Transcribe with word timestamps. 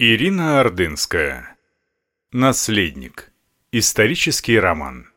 Ирина 0.00 0.58
Ордынская. 0.58 1.56
Наследник. 2.32 3.32
Исторический 3.70 4.58
роман. 4.58 5.12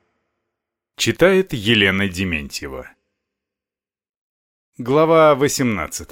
Читает 0.95 1.51
Елена 1.51 2.07
Дементьева. 2.07 2.87
Глава 4.77 5.33
18. 5.33 6.09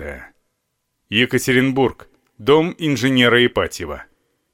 Екатеринбург. 1.10 2.10
Дом 2.40 2.74
инженера 2.80 3.46
Ипатьева. 3.46 4.06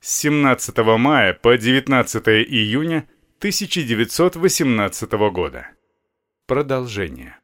С 0.01 0.13
17 0.17 0.77
мая 0.97 1.33
по 1.33 1.57
19 1.57 2.27
июня 2.27 3.07
1918 3.39 5.11
года. 5.31 5.69
Продолжение. 6.47 7.40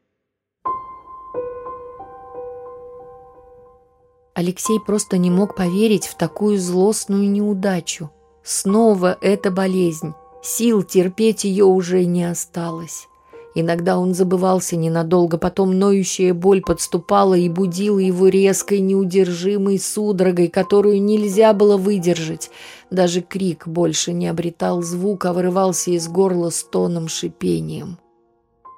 Алексей 4.38 4.80
просто 4.80 5.18
не 5.18 5.32
мог 5.32 5.56
поверить 5.56 6.06
в 6.06 6.14
такую 6.14 6.60
злостную 6.60 7.28
неудачу. 7.28 8.12
Снова 8.44 9.18
эта 9.20 9.50
болезнь. 9.50 10.14
Сил 10.44 10.84
терпеть 10.84 11.44
ее 11.44 11.66
уже 11.66 12.06
не 12.06 12.24
осталось. 12.24 13.08
Иногда 13.56 13.98
он 13.98 14.14
забывался 14.14 14.76
ненадолго, 14.76 15.40
потом 15.40 15.80
ноющая 15.80 16.36
боль 16.36 16.62
подступала 16.62 17.34
и 17.34 17.50
будила 17.50 17.98
его 17.98 18.28
резкой, 18.28 18.80
неудержимой 18.80 19.80
судорогой, 19.80 20.50
которую 20.50 21.02
нельзя 21.02 21.52
было 21.54 21.76
выдержать. 21.76 22.52
Даже 22.92 23.22
крик 23.22 23.68
больше 23.68 24.14
не 24.14 24.28
обретал 24.28 24.84
звука, 24.84 25.34
вырывался 25.34 25.90
из 25.90 26.08
горла 26.08 26.52
стоном 26.52 27.08
шипением. 27.08 27.98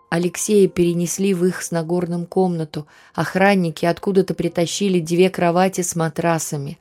Алексея 0.10 0.68
перенесли 0.68 1.34
в 1.34 1.46
их 1.46 1.62
с 1.62 1.72
Нагорным 1.72 2.26
комнату. 2.26 2.88
Охранники 3.14 3.86
откуда-то 3.86 4.34
притащили 4.34 5.00
две 5.00 5.30
кровати 5.30 5.82
с 5.82 5.96
матрасами. 5.96 6.80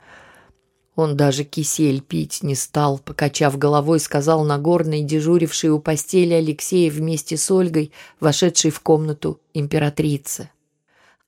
Он 0.97 1.17
даже 1.17 1.45
кисель 1.45 2.01
пить 2.01 2.43
не 2.43 2.55
стал, 2.55 2.99
покачав 2.99 3.57
головой, 3.57 4.01
сказал 4.01 4.45
Нагорный, 4.45 5.03
дежуривший 5.03 5.71
у 5.71 5.79
постели 5.79 6.33
Алексея 6.35 6.91
вместе 6.91 7.37
с 7.37 7.51
Ольгой, 7.51 7.93
вошедшей 8.19 8.71
в 8.71 8.81
комнату 8.81 9.39
императрицы. 9.55 10.51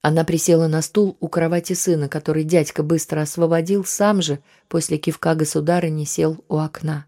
Она 0.03 0.25
присела 0.25 0.67
на 0.67 0.81
стул 0.81 1.17
у 1.21 1.29
кровати 1.29 1.75
сына, 1.75 2.09
который 2.09 2.45
дядька 2.45 2.83
быстро 2.83 3.21
освободил, 3.21 3.85
сам 3.85 4.23
же 4.23 4.41
после 4.69 4.97
кивка 4.97 5.35
государыни 5.35 6.05
сел 6.05 6.43
у 6.49 6.57
окна. 6.57 7.05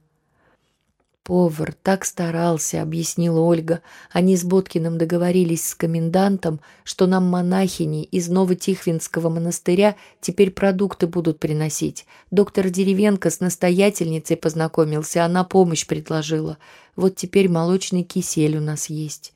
«Повар 1.25 1.73
так 1.85 2.05
старался»,— 2.05 2.83
объяснила 2.83 3.39
Ольга. 3.39 3.81
«Они 4.11 4.37
с 4.37 4.43
Боткиным 4.43 4.99
договорились 4.99 5.69
с 5.69 5.75
комендантом, 5.77 6.61
что 6.83 7.07
нам 7.07 7.29
монахини 7.29 8.03
из 8.03 8.29
Новотихвинского 8.29 9.29
монастыря 9.29 9.95
теперь 10.21 10.51
продукты 10.51 11.07
будут 11.07 11.39
приносить. 11.39 12.07
Доктор 12.33 12.71
Деревенко 12.71 13.31
с 13.31 13.39
настоятельницей 13.39 14.37
познакомился, 14.37 15.25
она 15.25 15.45
помощь 15.45 15.87
предложила. 15.87 16.59
Вот 16.97 17.15
теперь 17.15 17.49
молочный 17.49 18.03
кисель 18.03 18.57
у 18.57 18.61
нас 18.61 18.87
есть». 18.91 19.33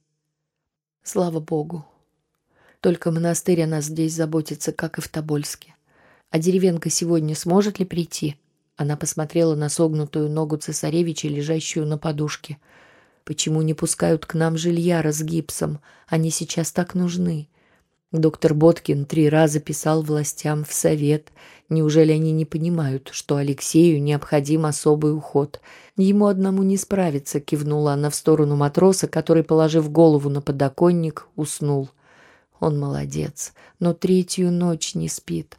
«Слава 1.05 1.39
Богу. 1.39 1.87
Только 2.81 3.13
монастырь 3.13 3.63
о 3.63 3.67
нас 3.69 3.85
здесь 3.85 4.13
заботится, 4.13 4.73
как 4.73 4.99
и 4.99 5.01
в 5.01 5.09
Тобольске. 5.09 5.77
А 6.31 6.41
Деревенко 6.41 6.91
сегодня 6.91 7.37
сможет 7.37 7.79
ли 7.79 7.85
прийти?» 7.85 8.37
Она 8.77 8.97
посмотрела 8.97 9.55
на 9.55 9.69
согнутую 9.69 10.31
ногу 10.31 10.59
цесаревича, 10.59 11.29
лежащую 11.29 11.87
на 11.87 11.97
подушке. 11.97 12.59
«Почему 13.25 13.63
не 13.63 13.75
пускают 13.75 14.27
к 14.27 14.35
нам 14.35 14.57
жильяра 14.57 15.13
с 15.13 15.23
гипсом? 15.23 15.81
Они 16.07 16.31
сейчас 16.31 16.73
так 16.73 16.95
нужны». 16.95 17.49
Доктор 18.13 18.55
Боткин 18.55 19.05
три 19.05 19.29
раза 19.29 19.59
писал 19.59 20.03
властям 20.03 20.65
в 20.65 20.73
совет. 20.73 21.33
Неужели 21.69 22.13
они 22.13 22.31
не 22.31 22.45
понимают, 22.45 23.09
что 23.13 23.37
Алексею 23.37 24.01
необходим 24.01 24.65
особый 24.65 25.13
уход? 25.13 25.61
Ему 25.97 26.27
одному 26.27 26.63
не 26.63 26.77
справиться, 26.77 27.41
кивнула 27.41 27.95
она 27.95 28.11
в 28.11 28.15
сторону 28.15 28.55
матроса, 28.55 29.09
который, 29.09 29.43
положив 29.43 29.91
голову 29.91 30.31
на 30.31 30.41
подоконник, 30.41 31.27
уснул. 31.35 31.91
Он 32.61 32.79
молодец, 32.79 33.53
но 33.81 33.93
третью 33.93 34.53
ночь 34.53 34.95
не 34.95 35.09
спит. 35.09 35.59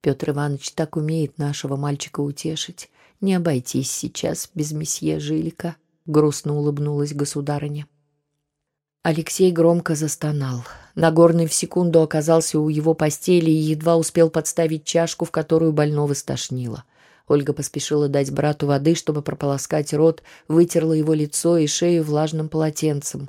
Петр 0.00 0.30
Иванович 0.30 0.72
так 0.72 0.96
умеет 0.96 1.38
нашего 1.38 1.76
мальчика 1.76 2.20
утешить. 2.20 2.90
Не 3.20 3.34
обойтись 3.34 3.90
сейчас 3.90 4.48
без 4.54 4.72
месье 4.72 5.18
Жилика, 5.18 5.76
грустно 6.06 6.56
улыбнулась 6.56 7.12
государыня. 7.12 7.86
Алексей 9.02 9.50
громко 9.50 9.94
застонал. 9.94 10.64
Нагорный 10.94 11.46
в 11.46 11.54
секунду 11.54 12.02
оказался 12.02 12.60
у 12.60 12.68
его 12.68 12.94
постели 12.94 13.50
и 13.50 13.54
едва 13.54 13.96
успел 13.96 14.30
подставить 14.30 14.84
чашку, 14.84 15.24
в 15.24 15.30
которую 15.30 15.72
больного 15.72 16.14
стошнило. 16.14 16.84
Ольга 17.26 17.52
поспешила 17.52 18.08
дать 18.08 18.30
брату 18.30 18.66
воды, 18.66 18.94
чтобы 18.94 19.22
прополоскать 19.22 19.92
рот, 19.94 20.22
вытерла 20.46 20.92
его 20.92 21.14
лицо 21.14 21.58
и 21.58 21.66
шею 21.66 22.04
влажным 22.04 22.48
полотенцем. 22.48 23.28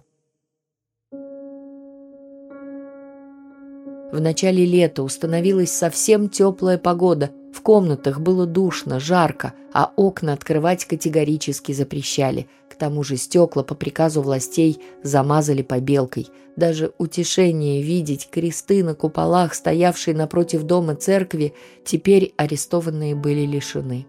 В 4.12 4.20
начале 4.20 4.66
лета 4.66 5.04
установилась 5.04 5.72
совсем 5.72 6.30
теплая 6.30 6.80
погода. 6.80 7.30
В 7.54 7.62
комнатах 7.62 8.20
было 8.20 8.48
душно, 8.48 9.00
жарко, 9.00 9.54
а 9.72 9.92
окна 9.96 10.34
открывать 10.34 10.86
категорически 10.86 11.74
запрещали. 11.74 12.48
К 12.70 12.76
тому 12.76 13.04
же 13.04 13.18
стекла 13.18 13.64
по 13.64 13.76
приказу 13.76 14.22
властей 14.22 14.80
замазали 15.04 15.62
побелкой. 15.62 16.28
Даже 16.56 16.92
утешение 16.98 17.84
видеть 17.84 18.30
кресты 18.32 18.84
на 18.84 18.96
куполах, 18.96 19.54
стоявшие 19.54 20.16
напротив 20.16 20.64
дома 20.64 20.96
церкви, 20.96 21.54
теперь 21.86 22.34
арестованные 22.36 23.16
были 23.16 23.46
лишены. 23.46 24.08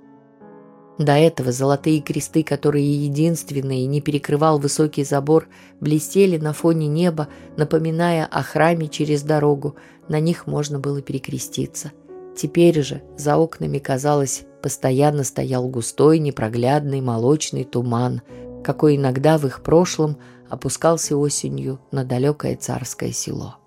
До 1.00 1.12
этого 1.12 1.50
золотые 1.50 2.02
кресты, 2.02 2.42
которые 2.42 3.06
единственные 3.06 3.86
не 3.86 4.02
перекрывал 4.02 4.58
высокий 4.58 5.02
забор, 5.02 5.48
блестели 5.80 6.36
на 6.36 6.52
фоне 6.52 6.88
неба, 6.88 7.28
напоминая 7.56 8.26
о 8.26 8.42
храме 8.42 8.86
через 8.86 9.22
дорогу. 9.22 9.76
На 10.08 10.20
них 10.20 10.46
можно 10.46 10.78
было 10.78 11.00
перекреститься. 11.00 11.92
Теперь 12.36 12.82
же 12.82 13.00
за 13.16 13.38
окнами, 13.38 13.78
казалось, 13.78 14.42
постоянно 14.62 15.24
стоял 15.24 15.66
густой, 15.68 16.18
непроглядный 16.18 17.00
молочный 17.00 17.64
туман, 17.64 18.20
какой 18.62 18.96
иногда 18.96 19.38
в 19.38 19.46
их 19.46 19.62
прошлом 19.62 20.18
опускался 20.50 21.16
осенью 21.16 21.80
на 21.92 22.04
далекое 22.04 22.56
царское 22.56 23.12
село. 23.12 23.59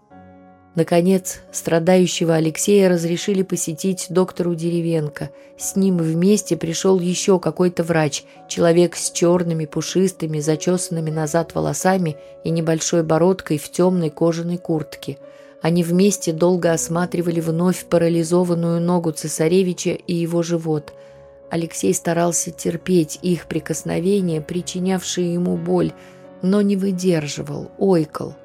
Наконец, 0.75 1.41
страдающего 1.51 2.33
Алексея 2.33 2.89
разрешили 2.89 3.43
посетить 3.43 4.07
доктору 4.09 4.55
Деревенко. 4.55 5.29
С 5.55 5.75
ним 5.75 5.97
вместе 5.97 6.57
пришел 6.57 6.99
еще 6.99 7.39
какой-то 7.39 7.83
врач, 7.83 8.23
человек 8.47 8.95
с 8.95 9.11
черными, 9.11 9.65
пушистыми, 9.65 10.39
зачесанными 10.39 11.11
назад 11.11 11.53
волосами 11.53 12.17
и 12.43 12.49
небольшой 12.49 13.03
бородкой 13.03 13.59
в 13.59 13.69
темной 13.69 14.09
кожаной 14.09 14.57
куртке. 14.57 15.19
Они 15.61 15.83
вместе 15.83 16.33
долго 16.33 16.71
осматривали 16.73 17.39
вновь 17.39 17.85
парализованную 17.85 18.81
ногу 18.81 19.11
цесаревича 19.11 19.91
и 19.91 20.15
его 20.15 20.41
живот. 20.41 20.93
Алексей 21.51 21.93
старался 21.93 22.49
терпеть 22.49 23.19
их 23.21 23.45
прикосновения, 23.45 24.41
причинявшие 24.41 25.35
ему 25.35 25.55
боль, 25.55 25.93
но 26.41 26.61
не 26.61 26.75
выдерживал, 26.75 27.69
ойкал– 27.77 28.35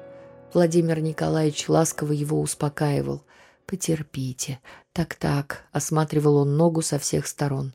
Владимир 0.53 0.99
Николаевич 0.99 1.69
ласково 1.69 2.11
его 2.11 2.41
успокаивал. 2.41 3.23
«Потерпите. 3.67 4.59
Так-так»,— 4.93 5.65
осматривал 5.71 6.37
он 6.37 6.57
ногу 6.57 6.81
со 6.81 6.97
всех 6.97 7.27
сторон. 7.27 7.73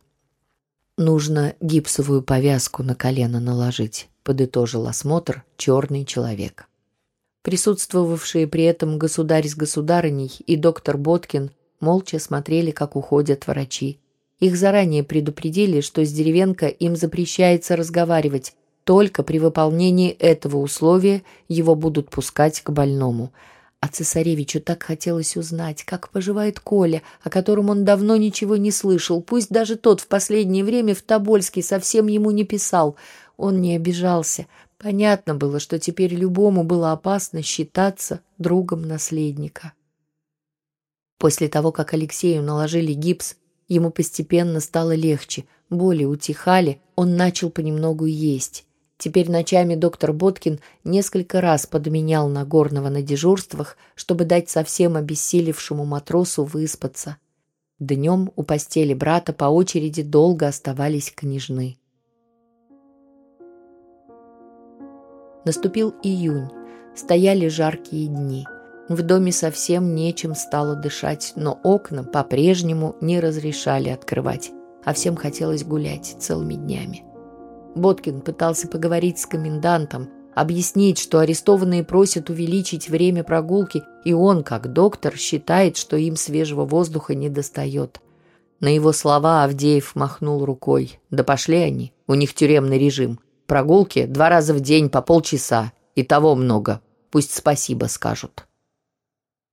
«Нужно 0.99 1.55
гипсовую 1.61 2.23
повязку 2.23 2.83
на 2.83 2.97
колено 2.97 3.39
наложить»,— 3.39 4.09
подытожил 4.25 4.89
осмотр 4.89 5.45
черный 5.57 6.05
человек. 6.05 6.69
Присутствовавшие 7.43 8.49
при 8.49 8.65
этом 8.65 8.99
государь 8.99 9.47
с 9.47 9.55
государыней 9.55 10.33
и 10.47 10.57
доктор 10.57 10.99
Боткин 10.99 11.53
молча 11.79 12.19
смотрели, 12.19 12.73
как 12.73 12.97
уходят 12.97 13.47
врачи. 13.47 14.01
Их 14.41 14.57
заранее 14.57 15.05
предупредили, 15.05 15.81
что 15.81 16.05
с 16.05 16.13
Деревенко 16.13 16.67
им 16.67 16.97
запрещается 16.97 17.77
разговаривать, 17.77 18.55
только 18.85 19.23
при 19.23 19.39
выполнении 19.39 20.11
этого 20.11 20.59
условия 20.59 21.23
его 21.49 21.75
будут 21.75 22.11
пускать 22.11 22.61
к 22.61 22.71
больному. 22.71 23.33
А 23.81 23.89
цесаревичу 23.89 24.61
так 24.61 24.83
хотелось 24.83 25.37
узнать, 25.37 25.85
как 25.85 26.09
поживает 26.09 26.59
Коля, 26.61 27.03
о 27.23 27.29
котором 27.29 27.69
он 27.69 27.85
давно 27.85 28.17
ничего 28.17 28.57
не 28.57 28.71
слышал. 28.71 29.21
Пусть 29.21 29.51
даже 29.51 29.77
тот 29.77 30.01
в 30.01 30.07
последнее 30.07 30.65
время 30.65 30.95
в 30.95 31.03
Тобольске 31.03 31.63
совсем 31.63 32.07
ему 32.07 32.31
не 32.31 32.45
писал. 32.45 32.97
Он 33.37 33.61
не 33.61 33.77
обижался. 33.77 34.47
Понятно 34.79 35.35
было, 35.35 35.61
что 35.61 35.79
теперь 35.79 36.15
любому 36.15 36.65
было 36.65 36.93
опасно 36.93 37.43
считаться 37.43 38.21
другом 38.39 38.83
наследника. 38.83 39.73
После 41.19 41.49
того, 41.49 41.73
как 41.73 41.95
Алексею 41.95 42.43
наложили 42.43 42.93
гипс, 42.93 43.37
ему 43.69 43.91
постепенно 43.91 44.61
стало 44.61 44.95
легче, 44.95 45.45
боли 45.71 46.05
утихали, 46.05 46.81
он 46.97 47.17
начал 47.17 47.51
понемногу 47.51 48.07
есть. 48.07 48.67
Теперь 49.05 49.31
ночами 49.31 49.75
доктор 49.75 50.15
Боткин 50.15 50.61
несколько 50.83 51.43
раз 51.43 51.67
подменял 51.67 52.27
Нагорного 52.31 52.89
на 52.89 53.03
дежурствах, 53.03 53.77
чтобы 53.95 54.25
дать 54.25 54.49
совсем 54.49 54.97
обессилевшему 54.97 55.85
матросу 55.85 56.43
выспаться. 56.45 57.19
Днем 57.79 58.33
у 58.35 58.43
постели 58.43 58.95
брата 58.95 59.35
по 59.35 59.45
очереди 59.45 60.03
долго 60.03 60.49
оставались 60.49 61.13
княжны. 61.15 61.77
Наступил 65.45 65.95
июнь. 66.03 66.49
Стояли 66.97 67.49
жаркие 67.49 68.07
дни. 68.07 68.47
В 68.89 69.03
доме 69.03 69.33
совсем 69.33 69.95
нечем 69.95 70.35
стало 70.35 70.77
дышать, 70.77 71.35
но 71.37 71.61
окна 71.63 72.05
по-прежнему 72.05 72.97
не 73.03 73.21
разрешали 73.21 73.91
открывать, 73.91 74.51
а 74.83 74.95
всем 74.95 75.15
хотелось 75.15 75.63
гулять 75.63 76.17
целыми 76.21 76.55
днями. 76.55 77.04
Боткин 77.75 78.21
пытался 78.21 78.69
поговорить 78.69 79.19
с 79.19 79.27
комендантом, 79.27 80.09
объяснить, 80.35 80.99
что 80.99 81.19
арестованные 81.19 81.85
просят 81.85 82.31
увеличить 82.31 82.89
время 82.89 83.25
прогулки, 83.25 83.83
и 84.05 84.13
он, 84.13 84.43
как 84.43 84.73
доктор, 84.73 85.17
считает, 85.17 85.77
что 85.77 85.97
им 85.97 86.17
свежего 86.17 86.65
воздуха 86.65 87.15
не 87.15 87.29
достает. 87.29 88.01
На 88.61 88.69
его 88.75 88.93
слова 88.93 89.45
Авдеев 89.45 89.95
махнул 89.95 90.45
рукой. 90.45 90.99
«Да 91.11 91.25
пошли 91.25 91.59
они, 91.59 91.93
у 92.07 92.15
них 92.15 92.35
тюремный 92.35 92.79
режим. 92.79 93.21
Прогулки 93.47 94.07
два 94.07 94.29
раза 94.29 94.55
в 94.55 94.61
день 94.61 94.89
по 94.89 95.03
полчаса, 95.03 95.73
и 95.95 96.03
того 96.03 96.35
много. 96.35 96.81
Пусть 97.11 97.35
спасибо 97.35 97.87
скажут». 97.87 98.47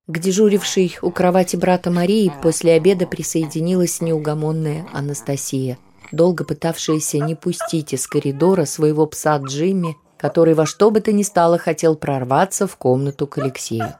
К 0.08 0.18
дежурившей 0.18 0.98
у 1.00 1.10
кровати 1.10 1.56
брата 1.56 1.90
Марии 1.90 2.32
после 2.42 2.72
обеда 2.72 3.06
присоединилась 3.06 4.00
неугомонная 4.00 4.86
Анастасия, 4.92 5.78
долго 6.12 6.44
пытавшаяся 6.44 7.18
не 7.18 7.34
пустить 7.34 7.92
из 7.92 8.06
коридора 8.06 8.64
своего 8.64 9.06
пса 9.06 9.38
Джимми, 9.38 9.96
который 10.16 10.54
во 10.54 10.66
что 10.66 10.90
бы 10.90 11.00
то 11.00 11.12
ни 11.12 11.22
стало 11.22 11.58
хотел 11.58 11.96
прорваться 11.96 12.66
в 12.66 12.76
комнату 12.76 13.26
к 13.26 13.38
Алексею. 13.38 13.94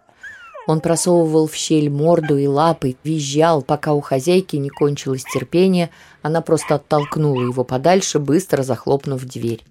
Он 0.68 0.80
просовывал 0.80 1.48
в 1.48 1.54
щель 1.54 1.90
морду 1.90 2.36
и 2.36 2.46
лапы, 2.46 2.96
визжал, 3.02 3.62
пока 3.62 3.94
у 3.94 4.00
хозяйки 4.00 4.54
не 4.54 4.68
кончилось 4.68 5.24
терпение, 5.24 5.90
она 6.22 6.40
просто 6.40 6.76
оттолкнула 6.76 7.42
его 7.42 7.64
подальше, 7.64 8.20
быстро 8.20 8.62
захлопнув 8.62 9.24
дверь. 9.24 9.64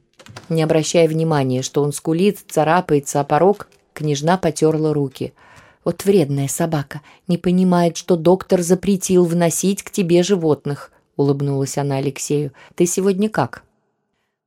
Не 0.49 0.63
обращая 0.63 1.07
внимания, 1.07 1.61
что 1.61 1.81
он 1.81 1.93
скулит, 1.93 2.39
царапается 2.49 3.21
о 3.21 3.23
порог, 3.23 3.69
княжна 3.93 4.37
потерла 4.37 4.93
руки– 4.93 5.33
вот 5.83 6.05
вредная 6.05 6.47
собака. 6.47 7.01
Не 7.27 7.37
понимает, 7.37 7.97
что 7.97 8.15
доктор 8.15 8.61
запретил 8.61 9.25
вносить 9.25 9.83
к 9.83 9.91
тебе 9.91 10.23
животных»,— 10.23 10.91
улыбнулась 11.21 11.77
она 11.77 11.97
Алексею. 11.97 12.51
«Ты 12.75 12.85
сегодня 12.85 13.29
как?» 13.29 13.63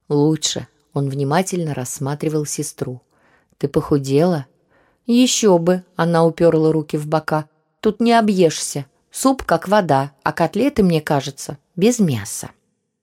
«Лучше». 0.09 0.69
Он 0.93 1.09
внимательно 1.09 1.75
рассматривал 1.75 2.47
сестру. 2.47 3.01
«Ты 3.59 3.69
похудела?» 3.69 4.47
«Еще 5.07 5.59
бы!»— 5.59 5.83
она 5.97 6.25
уперла 6.25 6.73
руки 6.73 6.97
в 6.97 7.07
бока. 7.07 7.47
«Тут 7.81 8.01
не 8.01 8.13
объешься. 8.13 8.87
Суп 9.11 9.43
как 9.43 9.69
вода, 9.69 10.13
а 10.23 10.33
котлеты, 10.33 10.83
мне 10.83 11.01
кажется, 11.01 11.59
без 11.77 11.99
мяса». 11.99 12.51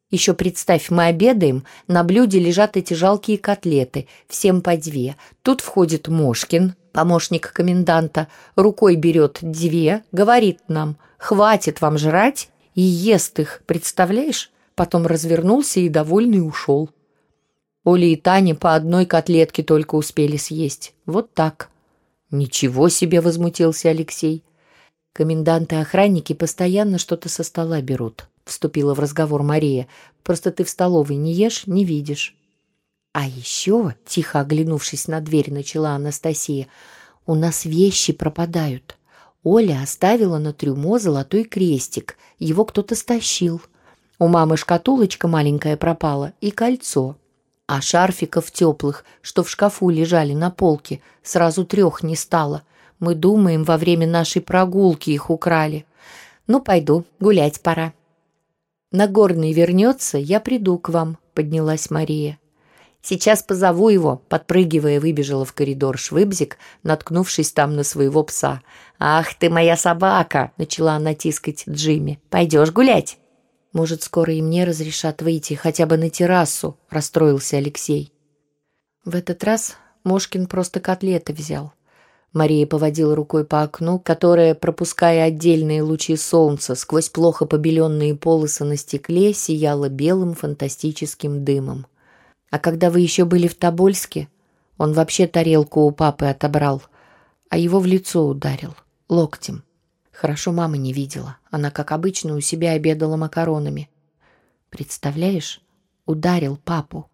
Еще 0.10 0.34
представь, 0.34 0.90
мы 0.90 1.06
обедаем, 1.06 1.64
на 1.88 2.04
блюде 2.04 2.38
лежат 2.38 2.76
эти 2.76 2.94
жалкие 2.94 3.38
котлеты, 3.38 4.08
всем 4.28 4.62
по 4.62 4.76
две. 4.76 5.16
Тут 5.42 5.62
входит 5.62 6.10
Мошкин, 6.10 6.76
помощник 6.92 7.54
коменданта, 7.54 8.28
рукой 8.58 8.98
берет 8.98 9.40
две, 9.42 10.04
говорит 10.12 10.60
нам 10.68 10.98
«хватит 11.18 11.80
вам 11.80 11.98
жрать» 11.98 12.50
и 12.76 12.82
ест 12.82 13.40
их, 13.40 13.64
представляешь? 13.66 14.52
Потом 14.76 15.06
развернулся 15.06 15.80
и 15.80 15.90
довольный 15.90 16.46
ушел. 16.46 16.90
Оля 17.84 18.08
и 18.08 18.16
Таня 18.16 18.56
по 18.56 18.76
одной 18.76 19.06
котлетке 19.06 19.64
только 19.64 19.96
успели 19.96 20.38
съесть. 20.38 20.94
Вот 21.06 21.34
так. 21.34 21.70
«Ничего 22.30 22.88
себе!»— 22.88 23.20
возмутился 23.22 23.90
Алексей. 23.90 24.44
Коменданты 25.14 25.76
охранники 25.76 26.32
постоянно 26.32 26.98
что-то 26.98 27.28
со 27.28 27.44
стола 27.44 27.82
берут.— 27.82 28.28
вступила 28.46 28.94
в 28.94 29.00
разговор 29.00 29.44
Мария. 29.44 29.88
«Просто 30.24 30.52
ты 30.52 30.64
в 30.64 30.70
столовой 30.70 31.16
не 31.16 31.34
ешь, 31.34 31.68
не 31.68 31.86
видишь». 31.86 32.36
«А 33.14 33.28
еще»,— 33.28 33.96
тихо 34.06 34.40
оглянувшись 34.40 35.08
на 35.08 35.22
дверь, 35.22 35.52
начала 35.52 35.92
Анастасия, 35.92 36.68
«у 37.26 37.36
нас 37.36 37.66
вещи 37.66 38.14
пропадают. 38.14 38.98
Оля 39.44 39.82
оставила 39.82 40.38
на 40.38 40.54
трюмо 40.54 41.00
золотой 41.00 41.44
крестик, 41.44 42.18
его 42.38 42.64
кто-то 42.64 42.96
стащил. 42.96 43.62
У 44.20 44.28
мамы 44.28 44.56
шкатулочка 44.56 45.28
маленькая 45.28 45.78
пропала 45.78 46.34
и 46.42 46.52
кольцо. 46.52 47.16
А 47.66 47.82
шарфиков 47.82 48.52
теплых, 48.52 49.04
что 49.22 49.44
в 49.44 49.50
шкафу 49.50 49.90
лежали 49.90 50.34
на 50.34 50.52
полке, 50.52 51.02
сразу 51.24 51.66
трех 51.66 52.04
не 52.04 52.16
стало. 52.16 52.64
Мы 53.00 53.16
думаем, 53.16 53.64
во 53.64 53.78
время 53.78 54.06
нашей 54.06 54.42
прогулки 54.42 55.10
их 55.10 55.30
украли. 55.32 55.86
Ну, 56.46 56.62
пойду, 56.62 57.06
гулять 57.20 57.62
пора». 57.62 57.94
«Нагорный 58.92 59.54
вернется, 59.54 60.18
я 60.18 60.42
приду 60.42 60.78
к 60.78 60.90
вам»,— 60.90 61.18
поднялась 61.34 61.90
Мария. 61.90 62.38
«Сейчас 63.02 63.42
позову 63.42 63.90
его»,— 63.90 64.22
подпрыгивая, 64.30 65.00
выбежала 65.00 65.44
в 65.44 65.54
коридор 65.54 65.98
Швыбзик, 65.98 66.58
наткнувшись 66.84 67.52
там 67.52 67.76
на 67.76 67.84
своего 67.84 68.24
пса. 68.24 68.62
«Ах 69.00 69.34
ты 69.34 69.50
моя 69.50 69.76
собака!»— 69.76 70.52
начала 70.58 70.94
она 70.94 71.16
тискать 71.16 71.64
Джимми. 71.68 72.20
«Пойдешь 72.30 72.72
гулять?» 72.72 73.18
«Может, 73.74 74.04
скоро 74.04 74.34
и 74.34 74.42
мне 74.42 74.66
разрешат 74.66 75.22
выйти 75.22 75.56
хотя 75.56 75.86
бы 75.86 75.98
на 75.98 76.10
террасу»,— 76.10 76.78
расстроился 76.90 77.58
Алексей. 77.58 78.14
В 79.04 79.16
этот 79.16 79.44
раз 79.44 79.78
Мошкин 80.04 80.46
просто 80.46 80.80
котлеты 80.80 81.34
взял. 81.34 81.74
Мария 82.34 82.66
поводила 82.68 83.16
рукой 83.16 83.46
по 83.46 83.62
окну, 83.64 84.00
которое, 84.00 84.56
пропуская 84.56 85.26
отдельные 85.26 85.82
лучи 85.82 86.16
солнца 86.16 86.76
сквозь 86.76 87.10
плохо 87.10 87.46
побеленные 87.46 88.16
полосы 88.16 88.64
на 88.64 88.78
стекле, 88.78 89.34
сияло 89.34 89.90
белым 89.90 90.34
фантастическим 90.34 91.44
дымом. 91.44 91.88
А 92.52 92.60
когда 92.60 92.92
вы 92.92 93.00
еще 93.00 93.26
были 93.26 93.48
в 93.48 93.56
Тобольске, 93.56 94.28
он 94.78 94.94
вообще 94.94 95.26
тарелку 95.26 95.82
у 95.82 95.92
папы 95.92 96.26
отобрал, 96.26 96.84
а 97.50 97.58
его 97.58 97.80
в 97.80 97.86
лицо 97.86 98.28
ударил, 98.28 98.76
локтем. 99.10 99.64
Хорошо 100.12 100.52
мама 100.52 100.78
не 100.78 100.94
видела. 100.94 101.38
Она, 101.50 101.72
как 101.72 101.92
обычно, 101.92 102.36
у 102.36 102.42
себя 102.42 102.72
обедала 102.72 103.18
макаронами. 103.18 103.90
Представляешь, 104.70 105.62
ударил 106.06 106.58
папу. 106.58 107.10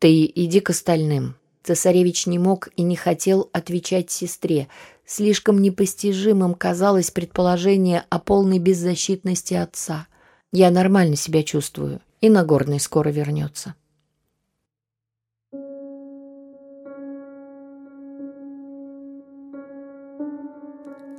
Ты 0.00 0.24
иди 0.26 0.60
к 0.60 0.70
остальным, 0.70 1.36
Цесаревич 1.64 2.26
не 2.26 2.38
мог 2.38 2.68
и 2.76 2.82
не 2.82 2.94
хотел 2.94 3.48
отвечать 3.52 4.10
сестре. 4.10 4.68
Слишком 5.06 5.62
непостижимым 5.62 6.54
казалось 6.54 7.10
предположение 7.10 8.04
о 8.10 8.18
полной 8.18 8.58
беззащитности 8.58 9.54
отца. 9.54 10.06
«Я 10.52 10.70
нормально 10.70 11.16
себя 11.16 11.42
чувствую, 11.42 12.00
и 12.20 12.28
Нагорный 12.28 12.80
скоро 12.80 13.08
вернется». 13.08 13.74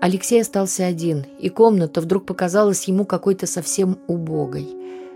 Алексей 0.05 0.39
остался 0.39 0.85
один, 0.85 1.25
и 1.39 1.49
комната 1.49 1.99
вдруг 1.99 2.27
показалась 2.27 2.87
ему 2.87 3.05
какой-то 3.05 3.47
совсем 3.47 3.97
убогой. 4.05 4.67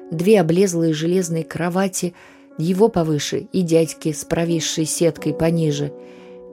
Две 0.09 0.41
облезлые 0.41 0.93
железные 0.93 1.43
кровати— 1.43 2.15
его 2.57 2.89
повыше 2.89 3.47
и 3.51 3.61
дядьки 3.61 4.11
с 4.11 4.25
провисшей 4.25 4.85
сеткой 4.85 5.35
пониже. 5.35 5.93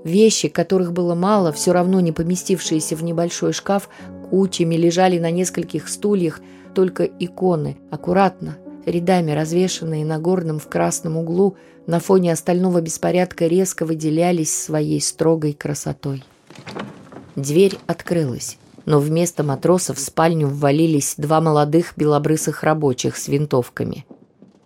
Вещи, 0.04 0.48
которых 0.48 0.92
было 0.92 1.14
мало, 1.14 1.50
все 1.50 1.72
равно 1.72 2.00
не 2.00 2.12
поместившиеся 2.12 2.94
в 2.94 3.02
небольшой 3.02 3.54
шкаф, 3.54 3.88
кучами 4.28 4.74
лежали 4.74 5.18
на 5.18 5.30
нескольких 5.30 5.88
стульях, 5.88 6.42
только 6.74 7.04
иконы, 7.04 7.78
аккуратно, 7.90 8.58
рядами 8.84 9.30
развешанные 9.30 10.04
на 10.04 10.18
горном 10.18 10.58
в 10.58 10.68
красном 10.68 11.16
углу, 11.16 11.56
на 11.86 12.00
фоне 12.00 12.34
остального 12.34 12.82
беспорядка 12.82 13.46
резко 13.46 13.86
выделялись 13.86 14.54
своей 14.54 15.00
строгой 15.00 15.54
красотой. 15.54 16.22
Дверь 17.36 17.78
открылась, 17.86 18.58
но 18.86 18.98
вместо 18.98 19.44
матросов 19.44 19.98
в 19.98 20.00
спальню 20.00 20.48
ввалились 20.48 21.14
два 21.16 21.40
молодых 21.40 21.92
белобрысых 21.96 22.64
рабочих 22.64 23.16
с 23.16 23.28
винтовками– 23.28 24.04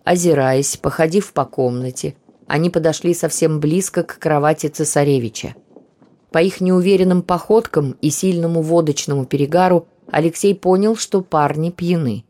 Озираясь, 0.03 0.77
походив 0.77 1.31
по 1.31 1.45
комнате, 1.45 2.15
они 2.47 2.69
подошли 2.69 3.13
совсем 3.13 3.59
близко 3.59 4.03
к 4.03 4.17
кровати 4.17 4.67
цесаревича. 4.67 5.55
По 6.31 6.39
их 6.39 6.59
неуверенным 6.59 7.21
походкам 7.21 7.95
и 8.01 8.09
сильному 8.09 8.61
водочному 8.61 9.25
перегару 9.25 9.87
Алексей 10.11 10.55
понял, 10.55 10.95
что 10.95 11.21
парни 11.21 11.69
пьяны. 11.69 12.25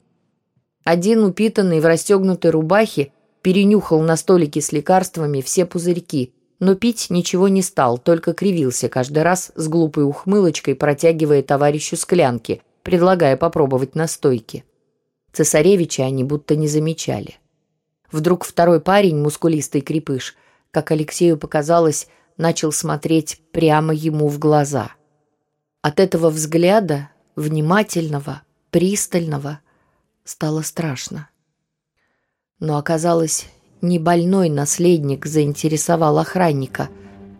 Один, 0.83 1.23
упитанный 1.23 1.79
в 1.79 1.85
расстегнутой 1.85 2.51
рубахе, 2.51 3.13
перенюхал 3.41 4.01
на 4.01 4.17
столике 4.17 4.61
с 4.61 4.71
лекарствами 4.71 5.41
все 5.41 5.65
пузырьки, 5.65 6.33
но 6.61 6.75
пить 6.75 7.09
ничего 7.09 7.47
не 7.47 7.63
стал, 7.63 7.97
только 7.97 8.33
кривился 8.33 8.87
каждый 8.87 9.23
раз 9.23 9.51
с 9.55 9.67
глупой 9.67 10.03
ухмылочкой, 10.03 10.75
протягивая 10.75 11.41
товарищу 11.41 11.97
склянки, 11.97 12.61
предлагая 12.83 13.35
попробовать 13.35 13.95
настойки. 13.95 14.63
Цесаревича 15.33 16.03
они 16.03 16.23
будто 16.23 16.55
не 16.55 16.67
замечали. 16.67 17.39
Вдруг 18.11 18.45
второй 18.45 18.79
парень, 18.79 19.17
мускулистый 19.17 19.81
крепыш, 19.81 20.35
как 20.69 20.91
Алексею 20.91 21.35
показалось, 21.35 22.07
начал 22.37 22.71
смотреть 22.71 23.41
прямо 23.51 23.91
ему 23.91 24.27
в 24.27 24.37
глаза. 24.37 24.91
От 25.81 25.99
этого 25.99 26.29
взгляда, 26.29 27.09
внимательного, 27.35 28.43
пристального, 28.69 29.61
стало 30.25 30.61
страшно. 30.61 31.27
Но 32.59 32.77
оказалось, 32.77 33.47
не 33.81 33.97
больной 33.97 34.49
наследник 34.49 35.25
заинтересовал 35.25 36.19
охранника, 36.19 36.89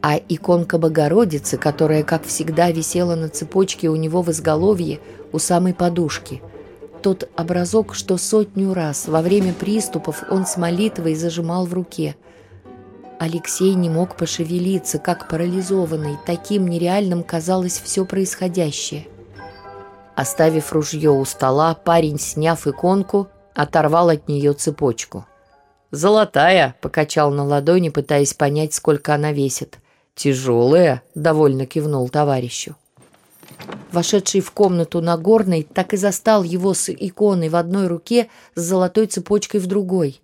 а 0.01 0.17
иконка 0.17 0.77
Богородицы, 0.77 1.57
которая, 1.57 2.03
как 2.03 2.25
всегда, 2.25 2.71
висела 2.71 3.15
на 3.15 3.29
цепочке 3.29 3.89
у 3.89 3.95
него 3.95 4.24
в 4.24 4.31
изголовье 4.31 5.00
у 5.31 5.39
самой 5.39 5.74
подушки. 5.74 6.41
Тот 7.03 7.29
образок, 7.36 7.93
что 7.93 8.17
сотню 8.17 8.74
раз 8.74 9.07
во 9.07 9.21
время 9.21 9.53
приступов 9.53 10.24
он 10.29 10.45
с 10.45 10.57
молитвой 10.57 11.15
зажимал 11.15 11.65
в 11.65 11.74
руке. 11.74 12.15
Алексей 13.19 13.75
не 13.75 13.89
мог 13.89 14.15
пошевелиться, 14.15 14.98
как 14.98 15.27
парализованный, 15.27 16.17
таким 16.25 16.67
нереальным 16.67 17.24
казалось 17.24 17.79
все 17.79 18.03
происходящее. 18.03 19.07
Оставив 20.15 20.74
ружье 20.74 21.12
у 21.12 21.24
стола, 21.25 21.75
парень, 21.75 22.19
сняв 22.19 22.65
иконку, 22.65 23.27
оторвал 23.53 24.10
от 24.10 24.27
нее 24.27 24.53
цепочку. 24.53 25.25
«Золотая!»— 25.91 26.75
покачал 26.81 27.31
на 27.31 27.43
ладони, 27.43 27.89
пытаясь 27.89 28.33
понять, 28.33 28.74
сколько 28.74 29.13
она 29.13 29.33
весит. 29.33 29.79
«Тяжелая!»— 30.15 31.03
довольно 31.15 31.65
кивнул 31.65 32.07
товарищу. 32.10 32.75
Вошедший 33.91 34.39
в 34.39 34.51
комнату 34.51 35.01
Нагорный 35.01 35.63
так 35.63 35.93
и 35.93 35.98
застал 35.98 36.43
его 36.43 36.74
с 36.74 36.89
иконой 36.89 37.50
в 37.50 37.57
одной 37.57 37.88
руке, 37.88 38.29
с 38.55 38.62
золотой 38.62 39.07
цепочкой 39.07 39.60
в 39.60 39.67
другой. 39.67 40.21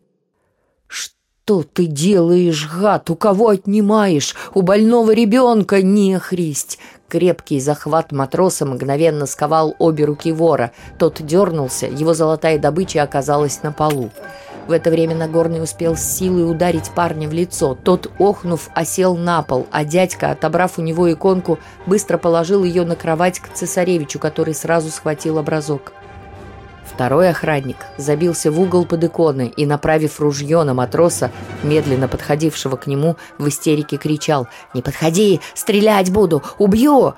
«Что 0.87 1.63
ты 1.63 1.85
делаешь, 1.85 2.69
гад? 2.69 3.09
У 3.09 3.15
кого 3.15 3.49
отнимаешь? 3.49 4.35
У 4.53 4.61
больного 4.61 5.11
ребенка 5.11 5.81
не 5.81 6.17
христь!» 6.17 6.79
Крепкий 7.09 7.59
захват 7.59 8.11
матроса 8.11 8.65
мгновенно 8.65 9.25
сковал 9.25 9.75
обе 9.79 10.05
руки 10.05 10.31
вора. 10.31 10.71
Тот 10.99 11.25
дернулся, 11.25 11.87
его 11.87 12.13
золотая 12.13 12.59
добыча 12.59 13.01
оказалась 13.01 13.63
на 13.63 13.71
полу. 13.71 14.11
В 14.67 14.71
это 14.73 14.89
время 14.89 15.15
Нагорный 15.15 15.63
успел 15.63 15.95
с 15.95 16.01
силой 16.01 16.49
ударить 16.49 16.91
парня 16.91 17.29
в 17.29 17.33
лицо. 17.33 17.73
Тот, 17.73 18.11
охнув, 18.19 18.69
осел 18.73 19.15
на 19.15 19.41
пол, 19.41 19.65
а 19.71 19.85
дядька, 19.85 20.31
отобрав 20.31 20.77
у 20.77 20.81
него 20.81 21.11
иконку, 21.11 21.57
быстро 21.85 22.17
положил 22.17 22.65
ее 22.65 22.83
на 22.83 22.97
кровать 22.97 23.39
к 23.39 23.47
цесаревичу, 23.53 24.19
который 24.19 24.53
сразу 24.53 24.89
схватил 24.89 25.37
образок. 25.37 25.93
Второй 26.85 27.29
охранник 27.29 27.77
забился 27.97 28.51
в 28.51 28.59
угол 28.59 28.83
под 28.83 29.05
иконы 29.05 29.53
и, 29.55 29.65
направив 29.65 30.19
ружье 30.19 30.63
на 30.63 30.73
матроса, 30.73 31.31
медленно 31.63 32.09
подходившего 32.09 32.75
к 32.75 32.87
нему, 32.87 33.15
в 33.37 33.47
истерике 33.47 33.95
кричал 33.97 34.47
«Не 34.73 34.81
подходи! 34.81 35.39
Стрелять 35.53 36.11
буду! 36.11 36.43
Убью!» 36.57 37.13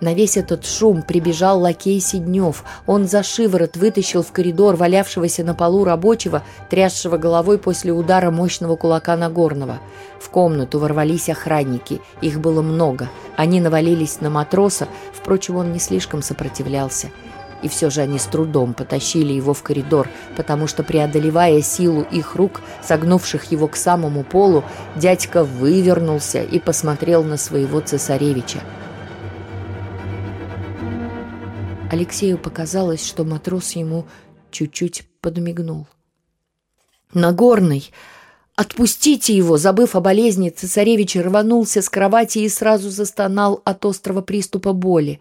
На 0.00 0.12
весь 0.12 0.36
этот 0.36 0.66
шум 0.66 1.02
прибежал 1.02 1.60
лакей 1.60 2.00
Сиднев. 2.00 2.64
Он 2.86 3.08
за 3.08 3.22
шиворот 3.22 3.76
вытащил 3.76 4.22
в 4.22 4.30
коридор 4.30 4.76
валявшегося 4.76 5.42
на 5.42 5.54
полу 5.54 5.84
рабочего, 5.84 6.42
трясшего 6.68 7.16
головой 7.16 7.58
после 7.58 7.92
удара 7.92 8.30
мощного 8.30 8.76
кулака 8.76 9.16
Нагорного. 9.16 9.78
В 10.20 10.28
комнату 10.28 10.78
ворвались 10.78 11.30
охранники. 11.30 12.02
Их 12.20 12.40
было 12.40 12.60
много. 12.60 13.08
Они 13.36 13.58
навалились 13.60 14.20
на 14.20 14.28
матроса, 14.28 14.86
впрочем, 15.14 15.56
он 15.56 15.72
не 15.72 15.78
слишком 15.78 16.20
сопротивлялся. 16.20 17.08
И 17.62 17.68
все 17.68 17.88
же 17.88 18.02
они 18.02 18.18
с 18.18 18.24
трудом 18.24 18.74
потащили 18.74 19.32
его 19.32 19.54
в 19.54 19.62
коридор, 19.62 20.10
потому 20.36 20.66
что, 20.66 20.82
преодолевая 20.82 21.62
силу 21.62 22.02
их 22.02 22.36
рук, 22.36 22.60
согнувших 22.82 23.50
его 23.50 23.66
к 23.66 23.76
самому 23.76 24.24
полу, 24.24 24.62
дядька 24.94 25.42
вывернулся 25.42 26.42
и 26.42 26.58
посмотрел 26.58 27.24
на 27.24 27.38
своего 27.38 27.80
цесаревича. 27.80 28.60
Алексею 31.96 32.36
показалось, 32.36 33.02
что 33.02 33.24
матрос 33.24 33.72
ему 33.72 34.04
чуть-чуть 34.50 35.08
подмигнул. 35.22 35.86
«Нагорный! 37.14 37.90
Отпустите 38.54 39.34
его!» 39.34 39.56
Забыв 39.56 39.96
о 39.96 40.00
болезни, 40.00 40.50
цесаревич 40.50 41.16
рванулся 41.16 41.80
с 41.80 41.88
кровати 41.88 42.40
и 42.40 42.50
сразу 42.50 42.90
застонал 42.90 43.62
от 43.64 43.86
острого 43.86 44.20
приступа 44.20 44.74
боли. 44.74 45.20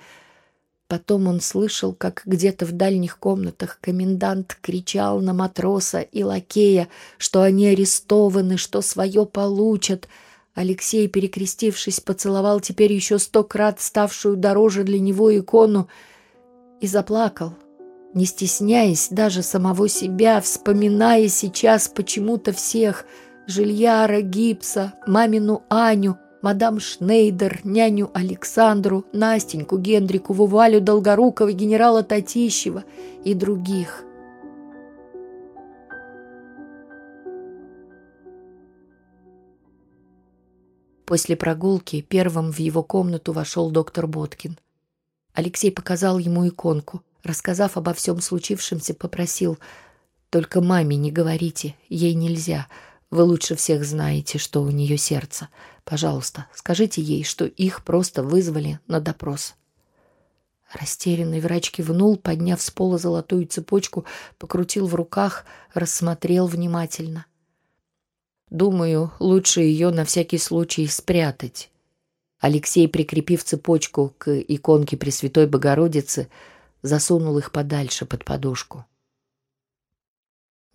Потом 0.89 1.27
он 1.27 1.39
слышал, 1.39 1.93
как 1.93 2.23
где-то 2.25 2.65
в 2.65 2.73
дальних 2.73 3.19
комнатах 3.19 3.79
комендант 3.79 4.57
кричал 4.61 5.21
на 5.21 5.33
матроса 5.33 6.01
и 6.01 6.23
лакея, 6.23 6.89
что 7.17 7.41
они 7.41 7.67
арестованы, 7.67 8.57
что 8.57 8.81
свое 8.81 9.25
получат. 9.25 10.09
Алексей, 10.53 11.07
перекрестившись, 11.07 12.01
поцеловал 12.01 12.59
теперь 12.59 12.91
еще 12.91 13.17
сто 13.17 13.45
крат 13.45 13.79
ставшую 13.79 14.35
дороже 14.35 14.83
для 14.83 14.99
него 14.99 15.35
икону— 15.37 15.87
и 16.85 16.87
заплакал, 16.87 17.53
не 18.13 18.25
стесняясь 18.25 19.09
даже 19.09 19.41
самого 19.41 19.89
себя, 19.89 20.39
вспоминая 20.39 21.27
сейчас 21.27 21.87
почему-то 21.87 22.53
всех– 22.53 23.05
Жильяра, 23.47 24.21
Гипса, 24.21 24.93
мамину 25.05 25.63
Аню, 25.69 26.17
мадам 26.41 26.79
Шнейдер, 26.79 27.61
няню 27.63 28.09
Александру, 28.13 29.05
Настеньку, 29.13 29.77
Гендрику, 29.77 30.33
Валю 30.33 30.81
Долгорукова, 30.81 31.51
генерала 31.51 32.01
Татищева 32.01 32.83
и 33.23 33.35
других. 33.35 34.03
После 41.05 41.35
прогулки 41.35 42.01
первым 42.01 42.51
в 42.51 42.57
его 42.57 42.81
комнату 42.81 43.31
вошел 43.31 43.69
доктор 43.69 44.07
Боткин. 44.07 44.57
Алексей 45.35 45.69
показал 45.69 46.17
ему 46.17 46.47
иконку. 46.47 47.03
Рассказав 47.23 47.75
обо 47.75 47.93
всем 47.93 48.21
случившемся, 48.21 48.93
попросил 48.93 49.59
«Только 50.29 50.61
маме 50.61 50.95
не 50.95 51.11
говорите, 51.11 51.75
ей 51.89 52.13
нельзя. 52.13 52.67
Вы 53.11 53.23
лучше 53.23 53.55
всех 53.55 53.83
знаете, 53.83 54.37
что 54.37 54.63
у 54.63 54.71
нее 54.71 54.97
сердце. 54.97 55.49
Пожалуйста, 55.83 56.47
скажите 56.55 57.01
ей, 57.01 57.25
что 57.25 57.45
их 57.45 57.83
просто 57.83 58.23
вызвали 58.23 58.79
на 58.87 59.01
допрос». 59.01 59.55
Растерянный 60.73 61.41
врач 61.41 61.69
кивнул, 61.69 62.15
подняв 62.15 62.61
с 62.61 62.71
пола 62.71 62.97
золотую 62.97 63.45
цепочку, 63.45 64.05
покрутил 64.37 64.87
в 64.87 64.95
руках, 64.95 65.45
рассмотрел 65.73 66.47
внимательно. 66.47 67.25
«Думаю, 68.49 69.11
лучше 69.19 69.61
ее 69.61 69.89
на 69.89 70.05
всякий 70.05 70.37
случай 70.37 70.87
спрятать. 70.87 71.69
Алексей, 72.45 72.87
прикрепив 72.87 73.43
цепочку 73.43 74.13
к 74.19 74.29
иконке 74.29 74.97
Пресвятой 74.97 75.47
Богородицы, 75.47 76.29
засунул 76.83 77.39
их 77.39 77.51
подальше 77.51 78.05
под 78.05 78.23
подушку. 78.23 78.85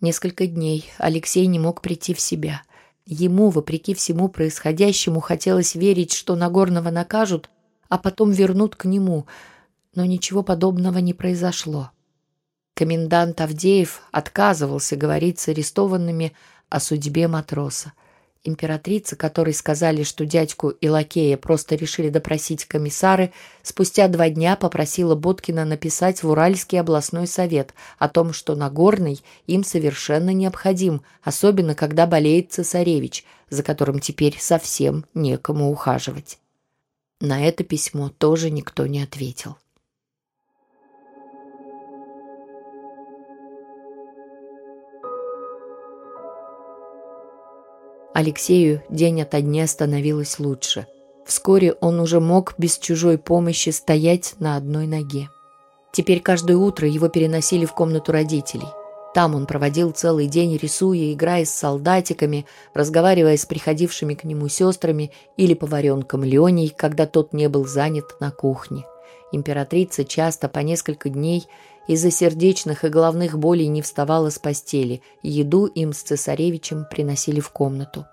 Несколько 0.01 0.47
дней 0.47 0.91
Алексей 0.97 1.47
не 1.47 1.59
мог 1.59 1.81
прийти 1.81 2.13
в 2.13 2.19
себя. 2.19 2.63
Ему, 3.05 3.49
вопреки 3.49 3.93
всему 3.93 4.27
происходящему, 4.27 5.21
хотелось 5.21 5.73
верить, 5.73 6.11
что 6.11 6.35
Нагорного 6.35 6.89
накажут, 6.89 7.49
а 7.87 7.97
потом 7.97 8.31
вернут 8.31 8.75
к 8.75 8.83
нему, 8.83 9.25
но 9.95 10.03
ничего 10.03 10.43
подобного 10.43 10.97
не 10.97 11.13
произошло. 11.13 11.91
Комендант 12.73 13.39
Авдеев 13.39 14.01
отказывался 14.11 14.97
говорить 14.97 15.39
с 15.39 15.47
арестованными 15.47 16.33
о 16.67 16.81
судьбе 16.81 17.29
матроса. 17.29 17.93
Императрица, 18.43 19.15
которой 19.15 19.53
сказали, 19.53 20.01
что 20.01 20.25
дядьку 20.25 20.69
и 20.69 20.89
лакея 20.89 21.37
просто 21.37 21.75
решили 21.75 22.09
допросить 22.09 22.65
комиссары, 22.65 23.31
спустя 23.61 24.07
два 24.07 24.29
дня 24.29 24.55
попросила 24.55 25.13
Боткина 25.13 25.63
написать 25.63 26.23
в 26.23 26.29
Уральский 26.29 26.79
областной 26.79 27.27
совет 27.27 27.75
о 27.99 28.09
том, 28.09 28.33
что 28.33 28.55
Нагорный 28.55 29.21
им 29.45 29.63
совершенно 29.63 30.31
необходим, 30.31 31.03
особенно 31.21 31.75
когда 31.75 32.07
болеет 32.07 32.51
цесаревич, 32.51 33.25
за 33.51 33.61
которым 33.61 33.99
теперь 33.99 34.35
совсем 34.39 35.05
некому 35.13 35.71
ухаживать. 35.71 36.39
На 37.19 37.45
это 37.45 37.63
письмо 37.63 38.09
тоже 38.09 38.49
никто 38.49 38.87
не 38.87 39.03
ответил. 39.03 39.57
Алексею 48.13 48.83
день 48.89 49.21
ото 49.21 49.41
дня 49.41 49.65
становилось 49.67 50.37
лучше. 50.37 50.85
Вскоре 51.25 51.73
он 51.79 51.99
уже 52.01 52.19
мог 52.19 52.55
без 52.57 52.77
чужой 52.77 53.17
помощи 53.17 53.69
стоять 53.69 54.35
на 54.39 54.57
одной 54.57 54.85
ноге. 54.85 55.29
Теперь 55.93 56.19
каждое 56.19 56.57
утро 56.57 56.87
его 56.87 57.07
переносили 57.07 57.65
в 57.65 57.73
комнату 57.73 58.11
родителей. 58.11 58.67
Там 59.13 59.35
он 59.35 59.45
проводил 59.45 59.91
целый 59.91 60.27
день, 60.27 60.57
рисуя, 60.57 61.13
играя 61.13 61.45
с 61.45 61.51
солдатиками, 61.51 62.45
разговаривая 62.73 63.37
с 63.37 63.45
приходившими 63.45 64.13
к 64.13 64.25
нему 64.25 64.49
сестрами 64.49 65.11
или 65.37 65.53
поваренком 65.53 66.23
Леней, 66.23 66.69
когда 66.69 67.05
тот 67.05 67.31
не 67.31 67.47
был 67.47 67.65
занят 67.65 68.19
на 68.19 68.31
кухне. 68.31 68.85
Императрица 69.31 70.03
часто 70.03 70.49
по 70.49 70.59
несколько 70.59 71.09
дней 71.09 71.47
из-за 71.87 72.11
сердечных 72.11 72.83
и 72.83 72.89
головных 72.89 73.37
болей 73.37 73.67
не 73.67 73.81
вставала 73.81 74.29
с 74.29 74.39
постели, 74.39 75.01
еду 75.23 75.65
им 75.65 75.93
с 75.93 76.01
цесаревичем 76.01 76.85
приносили 76.89 77.39
в 77.39 77.49
комнату. 77.49 78.05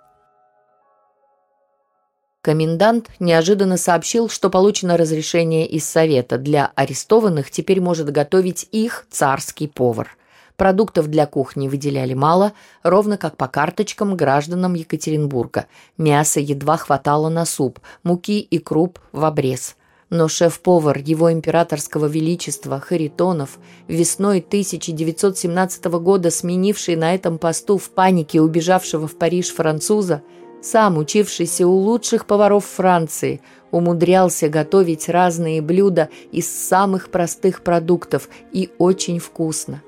Комендант 2.41 3.11
неожиданно 3.19 3.77
сообщил, 3.77 4.29
что 4.29 4.49
получено 4.49 4.97
разрешение 4.97 5.67
из 5.67 5.87
Совета. 5.87 6.39
Для 6.39 6.73
арестованных 6.77 7.51
теперь 7.51 7.81
может 7.81 8.11
готовить 8.11 8.69
их 8.71 9.07
царский 9.11 9.67
повар. 9.67 10.17
Продуктов 10.57 11.09
для 11.09 11.27
кухни 11.27 11.69
выделяли 11.69 12.15
мало, 12.15 12.53
ровно 12.83 13.19
как 13.19 13.37
по 13.37 13.49
карточкам 13.49 14.17
гражданам 14.17 14.75
Екатеринбурга. 14.75 15.67
Мяса 15.99 16.41
едва 16.41 16.77
хватало 16.77 17.29
на 17.29 17.45
суп, 17.45 17.81
муки 18.03 18.41
и 18.41 18.59
круп 18.59 18.99
в 19.13 19.25
обрез. 19.25 19.77
Но 20.11 20.27
шеф-повар 20.27 20.99
его 20.99 21.31
императорского 21.31 22.07
величества 22.07 22.81
Харитонов, 22.81 23.59
весной 23.89 24.39
1917 24.39 25.85
года 25.85 26.31
сменивший 26.31 26.97
на 26.97 27.15
этом 27.15 27.37
посту 27.37 27.77
в 27.77 27.91
панике 27.91 28.41
убежавшего 28.41 29.07
в 29.07 29.17
Париж 29.17 29.53
француза, 29.53 30.23
сам, 30.63 30.97
учившийся 30.97 31.67
у 31.67 31.73
лучших 31.73 32.27
поваров 32.27 32.65
Франции, 32.65 33.43
умудрялся 33.71 34.49
готовить 34.49 35.11
разные 35.11 35.61
блюда 35.61 36.09
из 36.33 36.51
самых 36.51 37.11
простых 37.11 37.63
продуктов 37.63 38.31
и 38.51 38.71
очень 38.79 39.19
вкусно. 39.19 39.83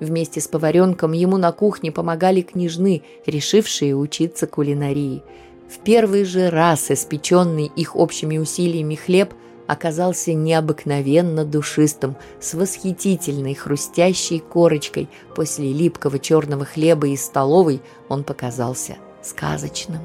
Вместе 0.00 0.40
с 0.40 0.48
поваренком 0.48 1.12
ему 1.12 1.36
на 1.36 1.52
кухне 1.52 1.92
помогали 1.92 2.40
княжны, 2.40 3.02
решившие 3.26 3.94
учиться 3.94 4.46
кулинарии. 4.46 5.22
В 5.68 5.80
первый 5.80 6.24
же 6.24 6.48
раз 6.48 6.90
испеченный 6.90 7.70
их 7.76 7.94
общими 7.94 8.38
усилиями 8.38 8.94
хлеб 8.94 9.34
оказался 9.68 10.32
необыкновенно 10.32 11.44
душистым, 11.44 12.16
с 12.40 12.54
восхитительной 12.54 13.54
хрустящей 13.54 14.40
корочкой. 14.40 15.08
После 15.36 15.72
липкого 15.72 16.18
черного 16.18 16.64
хлеба 16.64 17.06
из 17.06 17.24
столовой 17.24 17.80
он 18.08 18.24
показался 18.24 18.96
сказочным. 19.22 20.00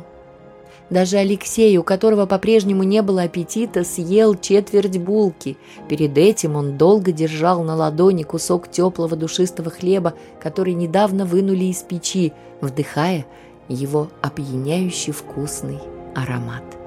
Даже 0.89 1.17
Алексей, 1.17 1.75
у 1.77 1.83
которого 1.83 2.25
по-прежнему 2.25 2.83
не 2.83 3.01
было 3.01 3.23
аппетита, 3.23 3.85
съел 3.85 4.35
четверть 4.35 4.97
булки. 4.99 5.57
Перед 5.87 6.17
этим 6.17 6.57
он 6.57 6.77
долго 6.77 7.13
держал 7.13 7.63
на 7.63 7.75
ладони 7.75 8.23
кусок 8.23 8.69
теплого 8.69 9.15
душистого 9.15 9.71
хлеба, 9.71 10.13
который 10.41 10.73
недавно 10.73 11.25
вынули 11.25 11.65
из 11.65 11.77
печи, 11.77 12.33
вдыхая 12.59 13.25
его 13.69 14.09
опьяняющий 14.21 15.13
вкусный 15.13 15.79
аромат. 16.15 16.82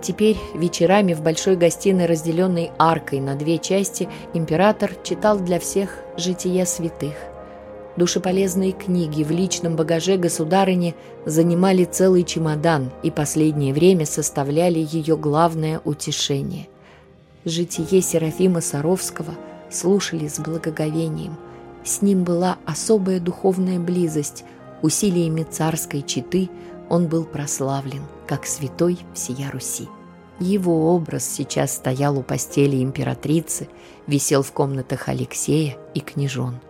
Теперь 0.00 0.36
вечерами 0.54 1.12
в 1.12 1.22
большой 1.22 1.56
гостиной, 1.56 2.06
разделенной 2.06 2.70
аркой 2.78 3.20
на 3.20 3.34
две 3.34 3.58
части, 3.58 4.08
император 4.32 4.92
читал 5.02 5.38
для 5.38 5.58
всех 5.58 5.98
«Жития 6.16 6.64
святых», 6.64 7.14
Душеполезные 7.98 8.70
книги 8.70 9.24
в 9.24 9.32
личном 9.32 9.74
багаже 9.74 10.18
государыни 10.18 10.94
занимали 11.26 11.82
целый 11.82 12.22
чемодан 12.22 12.92
и 13.02 13.10
последнее 13.10 13.74
время 13.74 14.06
составляли 14.06 14.86
ее 14.88 15.16
главное 15.16 15.80
утешение. 15.84 16.68
Житие 17.44 18.00
Серафима 18.00 18.60
Саровского 18.60 19.34
слушали 19.68 20.28
с 20.28 20.38
благоговением. 20.38 21.34
С 21.82 22.00
ним 22.00 22.22
была 22.22 22.58
особая 22.64 23.18
духовная 23.18 23.80
близость. 23.80 24.44
Усилиями 24.80 25.42
царской 25.42 26.02
четы 26.02 26.50
он 26.88 27.08
был 27.08 27.24
прославлен, 27.24 28.02
как 28.26 28.46
святой 28.46 28.98
всея 29.14 29.50
Руси. 29.50 29.88
Его 30.40 30.94
образ 30.94 31.28
сейчас 31.28 31.74
стоял 31.74 32.18
у 32.18 32.22
постели 32.22 32.82
императрицы, 32.82 33.68
висел 34.06 34.42
в 34.42 34.52
комнатах 34.52 35.08
Алексея 35.08 35.76
и 35.94 36.00
княжон. 36.00 36.60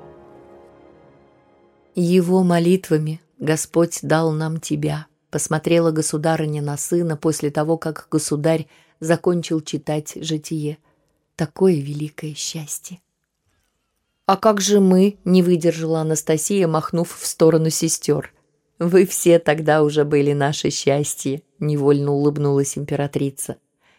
Его 1.95 2.43
молитвами 2.43 3.21
Господь 3.39 4.01
дал 4.03 4.33
нам 4.33 4.59
тебя, 4.59 5.07
посмотрела 5.31 5.91
государыня 5.91 6.63
на 6.63 6.77
сына 6.77 7.17
после 7.17 7.51
того, 7.51 7.77
как 7.77 8.09
государь 8.11 8.67
закончил 9.01 9.61
читать 9.61 10.15
житие. 10.17 10.79
Такое 11.37 11.75
великое 11.75 12.35
счастье. 12.35 13.01
«А 14.27 14.37
как 14.37 14.61
же 14.61 14.81
мы?»— 14.81 15.19
не 15.25 15.43
выдержала 15.43 16.01
Анастасия, 16.01 16.67
махнув 16.67 17.17
в 17.17 17.27
сторону 17.27 17.71
сестер. 17.71 18.35
«Вы 18.79 19.07
все 19.07 19.39
тогда 19.39 19.83
уже 19.83 20.05
были 20.05 20.33
наше 20.33 20.71
счастье»,— 20.71 21.43
невольно 21.59 22.13
улыбнулась 22.13 22.79
императрица. 22.79 23.57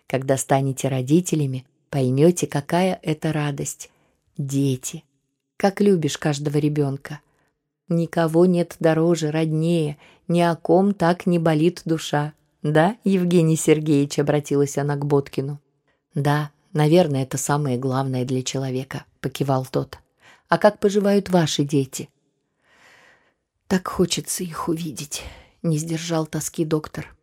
«Когда 0.08 0.38
станете 0.38 0.88
родителями, 0.88 1.65
поймете, 1.89 2.47
какая 2.47 2.99
это 3.01 3.34
радость. 3.34 3.89
Дети. 4.38 5.04
Как 5.58 5.82
любишь 5.82 6.17
каждого 6.17 6.58
ребенка. 6.58 7.19
Никого 7.89 8.45
нет 8.45 8.77
дороже, 8.80 9.32
роднее, 9.32 9.97
ни 10.27 10.39
о 10.39 10.56
ком 10.56 10.93
так 10.93 11.25
не 11.25 11.39
болит 11.39 11.82
душа. 11.84 12.34
Да, 12.62 12.95
Евгений 13.04 13.56
Сергеевич, 13.56 14.19
обратилась 14.19 14.77
она 14.77 14.95
к 14.95 15.06
Боткину. 15.06 15.60
Да, 16.13 16.51
наверное, 16.71 17.23
это 17.23 17.38
самое 17.38 17.77
главное 17.77 18.25
для 18.25 18.43
человека, 18.43 19.06
покивал 19.21 19.65
тот. 19.65 19.97
А 20.47 20.58
как 20.58 20.80
поживают 20.80 21.30
ваши 21.30 21.63
дети? 21.63 22.10
Так 23.69 23.88
хочется 23.88 24.43
их 24.43 24.67
увидеть, 24.67 25.21
не 25.62 25.77
сдержал 25.77 26.25
тоски 26.25 26.65
доктор. 26.65 27.15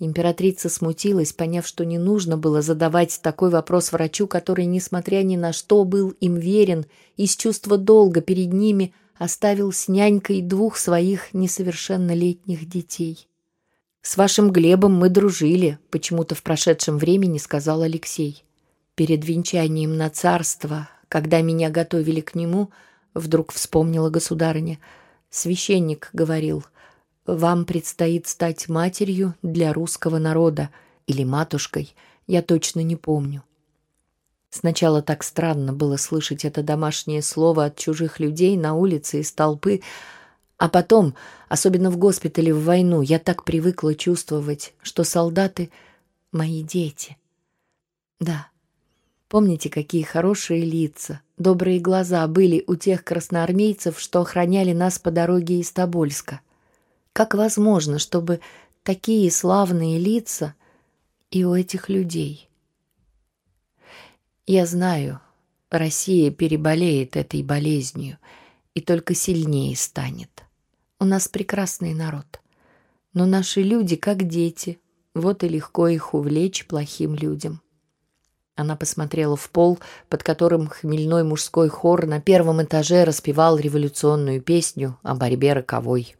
Императрица 0.00 0.68
смутилась, 0.68 1.32
поняв, 1.32 1.64
что 1.64 1.84
не 1.84 1.96
нужно 1.96 2.36
было 2.36 2.60
задавать 2.60 3.20
такой 3.22 3.50
вопрос 3.50 3.92
врачу, 3.92 4.26
который, 4.26 4.64
несмотря 4.64 5.22
ни 5.22 5.36
на 5.36 5.52
что, 5.52 5.84
был 5.84 6.10
им 6.20 6.34
верен, 6.34 6.86
из 7.16 7.36
чувства 7.36 7.78
долга 7.78 8.20
перед 8.20 8.52
ними 8.52 8.92
оставил 9.16 9.70
с 9.70 9.86
нянькой 9.86 10.42
двух 10.42 10.76
своих 10.76 11.32
несовершеннолетних 11.34 12.68
детей. 12.68 13.28
«С 14.02 14.16
вашим 14.16 14.50
Глебом 14.50 14.94
мы 14.96 15.08
дружили»,— 15.08 15.78
почему-то 15.90 16.34
в 16.34 16.42
прошедшем 16.42 16.98
времени 16.98 17.38
сказал 17.38 17.82
Алексей. 17.82 18.42
Перед 18.96 19.24
венчанием 19.24 19.96
на 19.96 20.10
царство, 20.10 20.88
когда 21.06 21.42
меня 21.42 21.70
готовили 21.70 22.22
к 22.22 22.34
нему, 22.34 22.70
вдруг 23.14 23.52
вспомнила 23.52 24.10
государыня, 24.10 24.80
священник 25.30 26.10
говорил, 26.12 26.64
«Вам 27.26 27.64
предстоит 27.64 28.26
стать 28.26 28.68
матерью 28.68 29.34
для 29.42 29.72
русского 29.72 30.18
народа 30.18 30.70
или 31.06 31.24
матушкой, 31.24 31.94
я 32.26 32.42
точно 32.42 32.80
не 32.80 32.96
помню. 32.96 33.42
Сначала 34.50 35.00
так 35.00 35.22
странно 35.22 35.72
было 35.72 35.96
слышать 35.96 36.44
это 36.44 36.62
домашнее 36.62 37.22
слово 37.22 37.66
от 37.66 37.76
чужих 37.76 38.18
людей 38.18 38.56
на 38.56 38.74
улице 38.74 39.20
из 39.20 39.32
толпы, 39.32 39.80
а 40.56 40.68
потом, 40.68 41.14
особенно 41.48 41.90
в 41.90 41.96
госпитале 41.96 42.52
в 42.52 42.64
войну, 42.64 43.00
я 43.00 43.18
так 43.18 43.44
привыкла 43.44 43.94
чувствовать, 43.94 44.74
что 44.82 45.04
солдаты— 45.04 45.70
мои 46.32 46.62
дети. 46.62 47.16
Да, 48.18 48.48
помните, 49.28 49.70
какие 49.70 50.02
хорошие 50.02 50.64
лица, 50.64 51.20
добрые 51.40 51.80
глаза 51.80 52.26
были 52.28 52.62
у 52.66 52.76
тех 52.76 53.02
красноармейцев, 53.02 53.98
что 53.98 54.20
охраняли 54.20 54.72
нас 54.72 54.98
по 54.98 55.10
дороге 55.10 55.58
из 55.58 55.72
Тобольска? 55.72 56.40
Как 57.12 57.34
возможно, 57.34 57.98
чтобы 57.98 58.40
такие 58.84 59.30
славные 59.30 59.98
лица 59.98 60.54
и 61.30 61.44
у 61.44 61.54
этих 61.54 61.88
людей— 61.88 62.46
я 64.52 64.66
знаю, 64.66 65.20
Россия 65.70 66.32
переболеет 66.32 67.16
этой 67.16 67.44
болезнью 67.44 68.18
и 68.74 68.80
только 68.80 69.14
сильнее 69.14 69.76
станет. 69.76 70.42
У 70.98 71.04
нас 71.04 71.28
прекрасный 71.28 71.94
народ. 71.94 72.40
Но 73.12 73.26
наши 73.26 73.62
люди 73.62 73.94
как 73.94 74.26
дети. 74.26 74.80
Вот 75.14 75.44
и 75.44 75.48
легко 75.48 75.86
их 75.86 76.14
увлечь 76.14 76.66
плохим 76.66 77.14
людям. 77.14 77.62
Она 78.56 78.76
посмотрела 78.76 79.36
в 79.36 79.48
пол, 79.50 79.78
под 80.08 80.22
которым 80.22 80.68
хмельной 80.68 81.24
мужской 81.24 81.68
хор 81.68 82.06
на 82.06 82.20
первом 82.20 82.62
этаже 82.62 83.04
распевал 83.04 83.58
революционную 83.58 84.42
песню 84.42 84.98
о 85.02 85.14
борьбе 85.14 85.54
роковой. 85.54 86.16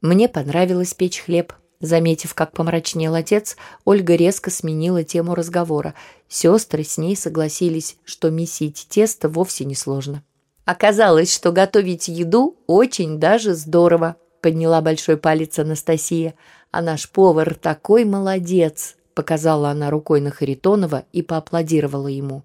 Мне 0.00 0.28
понравилось 0.28 0.94
печь 0.94 1.20
хлеб, 1.20 1.52
Заметив, 1.80 2.34
как 2.34 2.52
помрачнел 2.52 3.14
отец, 3.14 3.56
Ольга 3.86 4.14
резко 4.14 4.50
сменила 4.50 5.02
тему 5.02 5.34
разговора. 5.34 5.94
Сестры 6.28 6.84
с 6.84 6.98
ней 6.98 7.16
согласились, 7.16 7.96
что 8.04 8.30
месить 8.30 8.86
тесто 8.90 9.30
вовсе 9.30 9.64
не 9.64 9.74
сложно. 9.74 10.22
«Оказалось, 10.66 11.34
что 11.34 11.52
готовить 11.52 12.08
еду 12.08 12.58
очень 12.66 13.18
даже 13.18 13.54
здорово»,— 13.54 14.16
подняла 14.42 14.82
большой 14.82 15.16
палец 15.16 15.58
Анастасия. 15.58 16.34
«А 16.70 16.82
наш 16.82 17.08
повар 17.10 17.54
такой 17.54 18.04
молодец»,— 18.04 18.96
показала 19.14 19.70
она 19.70 19.90
рукой 19.90 20.20
на 20.20 20.30
Харитонова 20.30 21.04
и 21.12 21.22
поаплодировала 21.22 22.08
ему. 22.08 22.42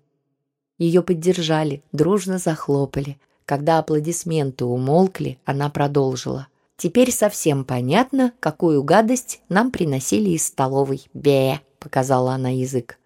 Ее 0.78 1.02
поддержали, 1.02 1.84
дружно 1.92 2.38
захлопали. 2.38 3.18
Когда 3.46 3.80
аплодисменты 3.80 4.66
умолкли, 4.66 5.40
она 5.46 5.70
продолжила. 5.70 6.48
Теперь 6.78 7.12
совсем 7.12 7.64
понятно, 7.64 8.34
какую 8.40 8.84
гадость 8.84 9.42
нам 9.48 9.72
приносили 9.72 10.32
из 10.32 10.48
столовой. 10.48 11.08
Бе, 11.14 11.62
показала 11.80 12.34
она 12.34 12.50
язык. 12.50 12.98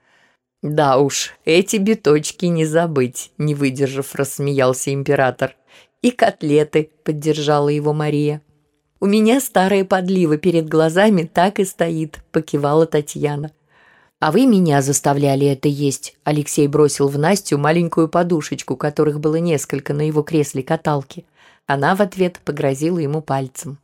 Да 0.61 0.97
уж, 0.97 1.33
эти 1.45 1.77
биточки 1.77 2.45
не 2.45 2.65
забыть, 2.65 3.31
не 3.37 3.53
выдержав, 3.53 4.15
рассмеялся 4.15 4.93
император. 4.93 5.55
И 6.01 6.11
котлеты, 6.11 6.89
поддержала 7.03 7.69
его 7.69 7.93
Мария. 7.93 8.41
«У 9.01 9.05
меня 9.05 9.39
старая 9.39 9.85
подлива 9.85 10.37
перед 10.37 10.67
глазами 10.67 11.23
так 11.23 11.59
и 11.59 11.65
стоит»,— 11.65 12.19
покивала 12.31 12.85
Татьяна. 12.85 13.51
«А 14.19 14.33
вы 14.33 14.45
меня 14.45 14.81
заставляли 14.81 15.47
это 15.47 15.69
есть»,— 15.69 16.17
Алексей 16.25 16.67
бросил 16.67 17.07
в 17.07 17.17
Настю 17.17 17.57
маленькую 17.57 18.09
подушечку, 18.09 18.75
которых 18.75 19.21
было 19.21 19.37
несколько 19.37 19.93
на 19.93 20.05
его 20.05 20.21
кресле 20.21 20.63
каталки. 20.63 21.25
Она 21.65 21.95
в 21.95 22.01
ответ 22.01 22.41
погрозила 22.43 22.97
ему 22.97 23.21
пальцем. 23.21 23.77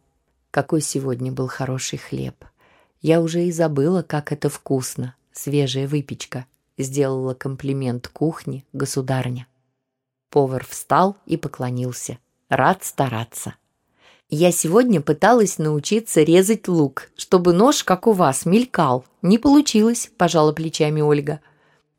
Какой 0.52 0.82
сегодня 0.82 1.32
был 1.32 1.48
хороший 1.48 1.98
хлеб. 1.98 2.36
Я 3.02 3.22
уже 3.22 3.46
и 3.46 3.52
забыла, 3.54 4.02
как 4.02 4.34
это 4.34 4.50
вкусно, 4.50 5.16
свежая 5.32 5.88
выпечка, 5.88 6.46
сделала 6.78 7.34
комплимент 7.34 8.10
кухне 8.10 8.66
государня. 8.74 9.48
Повар 10.30 10.66
встал 10.66 11.16
и 11.26 11.38
поклонился. 11.38 12.18
Рад 12.50 12.84
стараться. 12.84 13.56
Я 14.30 14.52
сегодня 14.52 15.02
пыталась 15.02 15.60
научиться 15.60 16.24
резать 16.24 16.68
лук, 16.68 17.12
чтобы 17.16 17.54
нож, 17.54 17.84
как 17.84 18.08
у 18.08 18.12
вас, 18.12 18.48
мелькал. 18.48 19.06
Не 19.22 19.38
получилось, 19.38 20.10
пожала 20.18 20.52
плечами 20.52 21.02
Ольга. 21.02 21.42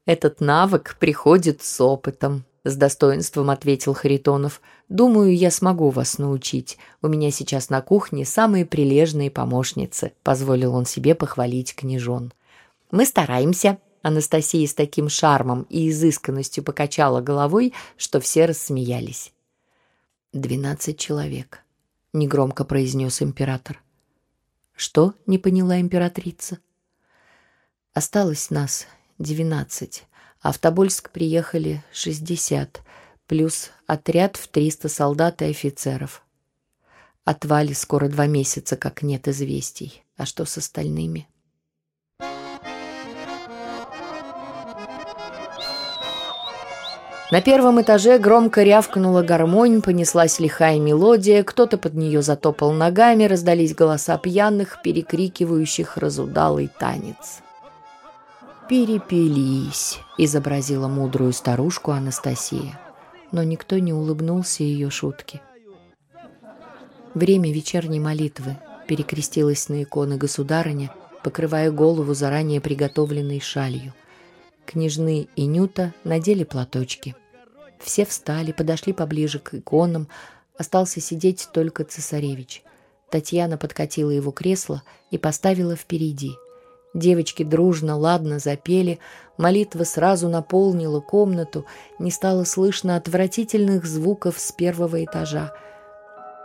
Этот 0.07 0.41
навык 0.41 0.97
приходит 0.99 1.62
с 1.62 1.81
опытом, 1.81 2.45
с 2.65 2.75
достоинством 2.75 3.49
ответил 3.49 3.95
Харитонов. 3.95 4.61
Думаю, 4.89 5.37
я 5.37 5.53
смогу 5.53 5.91
вас 5.91 6.19
научить. 6.19 6.79
У 7.01 7.07
меня 7.07 7.31
сейчас 7.31 7.71
на 7.71 7.81
кухне 7.81 8.25
самые 8.25 8.67
прилежные 8.67 9.31
помощницы, 9.31 10.12
позволил 10.25 10.75
он 10.75 10.85
себе 10.85 11.15
похвалить 11.15 11.77
княжон. 11.77 12.33
Мы 12.91 13.07
стараемся. 13.07 13.79
Анастасия 14.03 14.67
с 14.67 14.75
таким 14.75 15.09
шармом 15.09 15.67
и 15.69 15.91
изысканностью 15.91 16.62
покачала 16.62 17.21
головой, 17.21 17.73
что 17.97 18.21
все 18.21 18.47
рассмеялись. 18.47 19.33
Двенадцать 20.33 20.99
человек 20.99 21.66
негромко 22.17 22.65
произнес 22.65 23.23
император. 23.23 23.83
Что? 24.75 25.15
не 25.27 25.39
поняла 25.39 25.81
императрица. 25.81 26.59
Осталось 27.95 28.51
нас 28.51 28.87
двенадцать, 29.19 30.05
а 30.41 30.53
в 30.53 30.59
Тобольск 30.59 31.11
приехали 31.11 31.83
шестьдесят, 31.93 32.83
плюс 33.27 33.71
отряд 33.87 34.37
в 34.37 34.49
триста 34.49 34.89
солдат 34.89 35.41
и 35.43 35.47
офицеров. 35.47 36.23
От 37.25 37.45
Вали 37.45 37.75
скоро 37.75 38.09
два 38.09 38.27
месяца, 38.27 38.77
как 38.77 39.03
нет 39.03 39.29
известий. 39.29 40.05
А 40.17 40.27
что 40.27 40.45
с 40.45 40.59
остальными? 40.59 41.29
На 47.33 47.41
первом 47.41 47.81
этаже 47.83 48.19
громко 48.19 48.62
рявкнула 48.62 49.23
гармонь, 49.23 49.83
понеслась 49.83 50.39
лихая 50.39 50.79
мелодия, 50.79 51.43
кто-то 51.43 51.77
под 51.77 51.95
нее 51.95 52.23
затопал 52.23 52.71
ногами, 52.73 53.25
раздались 53.25 53.75
голоса 53.75 54.17
пьяных, 54.17 54.81
перекрикивающих 54.85 55.97
разудалый 55.97 56.71
танец. 56.79 57.41
«Перепились»,— 58.69 59.99
изобразила 60.19 60.87
мудрую 60.87 61.33
старушку 61.33 61.91
Анастасия, 61.91 62.79
но 63.33 63.43
никто 63.43 63.77
не 63.79 63.93
улыбнулся 63.93 64.62
ее 64.62 64.91
шутке. 64.91 65.41
Время 67.15 67.53
вечерней 67.53 67.99
молитвы 67.99 68.57
перекрестилась 68.87 69.69
на 69.69 69.83
иконы 69.83 70.17
государыня, 70.17 70.93
покрывая 71.25 71.73
голову 71.73 72.15
заранее 72.15 72.61
приготовленной 72.61 73.41
шалью— 73.41 73.93
Княжны 74.67 75.29
и 75.37 75.47
Нюта 75.47 75.95
надели 76.05 76.45
платочки. 76.45 77.15
Все 77.79 78.05
встали, 78.05 78.53
подошли 78.53 78.93
поближе 78.93 79.39
к 79.39 79.55
иконам. 79.55 80.09
Остался 80.59 81.01
сидеть 81.01 81.49
только 81.53 81.85
цесаревич. 81.85 82.63
Татьяна 83.11 83.57
подкатила 83.59 84.11
его 84.11 84.33
кресло 84.33 84.83
и 85.11 85.19
поставила 85.19 85.77
впереди. 85.77 86.33
Девочки 86.95 87.45
дружно, 87.45 87.97
ладно 87.97 88.39
запели, 88.39 88.99
молитва 89.37 89.85
сразу 89.85 90.29
наполнила 90.29 91.01
комнату, 91.01 91.67
не 91.99 92.11
стало 92.11 92.45
слышно 92.45 92.97
отвратительных 92.97 93.85
звуков 93.85 94.39
с 94.39 94.51
первого 94.51 95.05
этажа. 95.05 95.53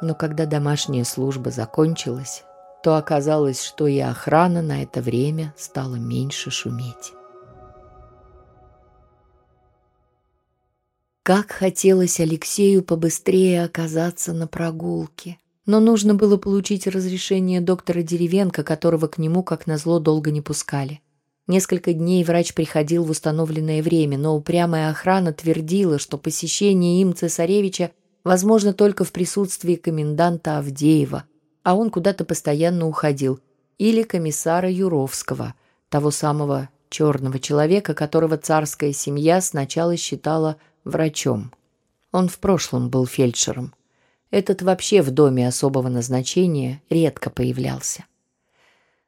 Но 0.01 0.13
когда 0.13 0.45
домашняя 0.45 1.05
служба 1.05 1.51
закончилась, 1.51 2.43
то 2.83 2.97
оказалось, 2.97 3.63
что 3.63 3.87
и 3.87 3.99
охрана 3.99 4.61
на 4.61 4.83
это 4.83 5.01
время 5.01 5.53
стала 5.57 5.95
меньше 5.95 6.51
шуметь. 6.51 7.13
Как 11.23 11.51
хотелось 11.51 12.19
Алексею 12.19 12.83
побыстрее 12.83 13.63
оказаться 13.63 14.33
на 14.33 14.47
прогулке. 14.47 15.37
Но 15.67 15.79
нужно 15.79 16.15
было 16.15 16.37
получить 16.37 16.87
разрешение 16.87 17.61
доктора 17.61 18.01
Деревенко, 18.01 18.63
которого 18.63 19.07
к 19.07 19.19
нему, 19.19 19.43
как 19.43 19.67
назло, 19.67 19.99
долго 19.99 20.31
не 20.31 20.41
пускали. 20.41 20.99
Несколько 21.45 21.93
дней 21.93 22.23
врач 22.23 22.55
приходил 22.55 23.03
в 23.03 23.11
установленное 23.11 23.83
время, 23.83 24.17
но 24.17 24.35
упрямая 24.35 24.89
охрана 24.89 25.31
твердила, 25.31 25.99
что 25.99 26.17
посещение 26.17 27.01
им 27.01 27.13
цесаревича 27.13 27.91
возможно 28.23 28.73
только 28.73 29.03
в 29.03 29.11
присутствии 29.11 29.75
коменданта 29.75 30.57
Авдеева, 30.57 31.25
а 31.61 31.75
он 31.75 31.91
куда-то 31.91 32.25
постоянно 32.25 32.87
уходил, 32.87 33.39
или 33.77 34.01
комиссара 34.01 34.71
Юровского, 34.71 35.53
того 35.89 36.09
самого 36.09 36.69
черного 36.89 37.39
человека, 37.39 37.93
которого 37.93 38.37
царская 38.37 38.91
семья 38.91 39.39
сначала 39.39 39.95
считала 39.97 40.57
врачом. 40.83 41.51
Он 42.11 42.27
в 42.27 42.39
прошлом 42.39 42.89
был 42.89 43.05
фельдшером. 43.05 43.73
Этот 44.31 44.61
вообще 44.61 45.01
в 45.01 45.11
доме 45.11 45.47
особого 45.47 45.89
назначения 45.89 46.81
редко 46.89 47.29
появлялся. 47.29 48.05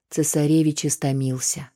Цесаревич 0.09 0.85
истомился. 0.85 1.69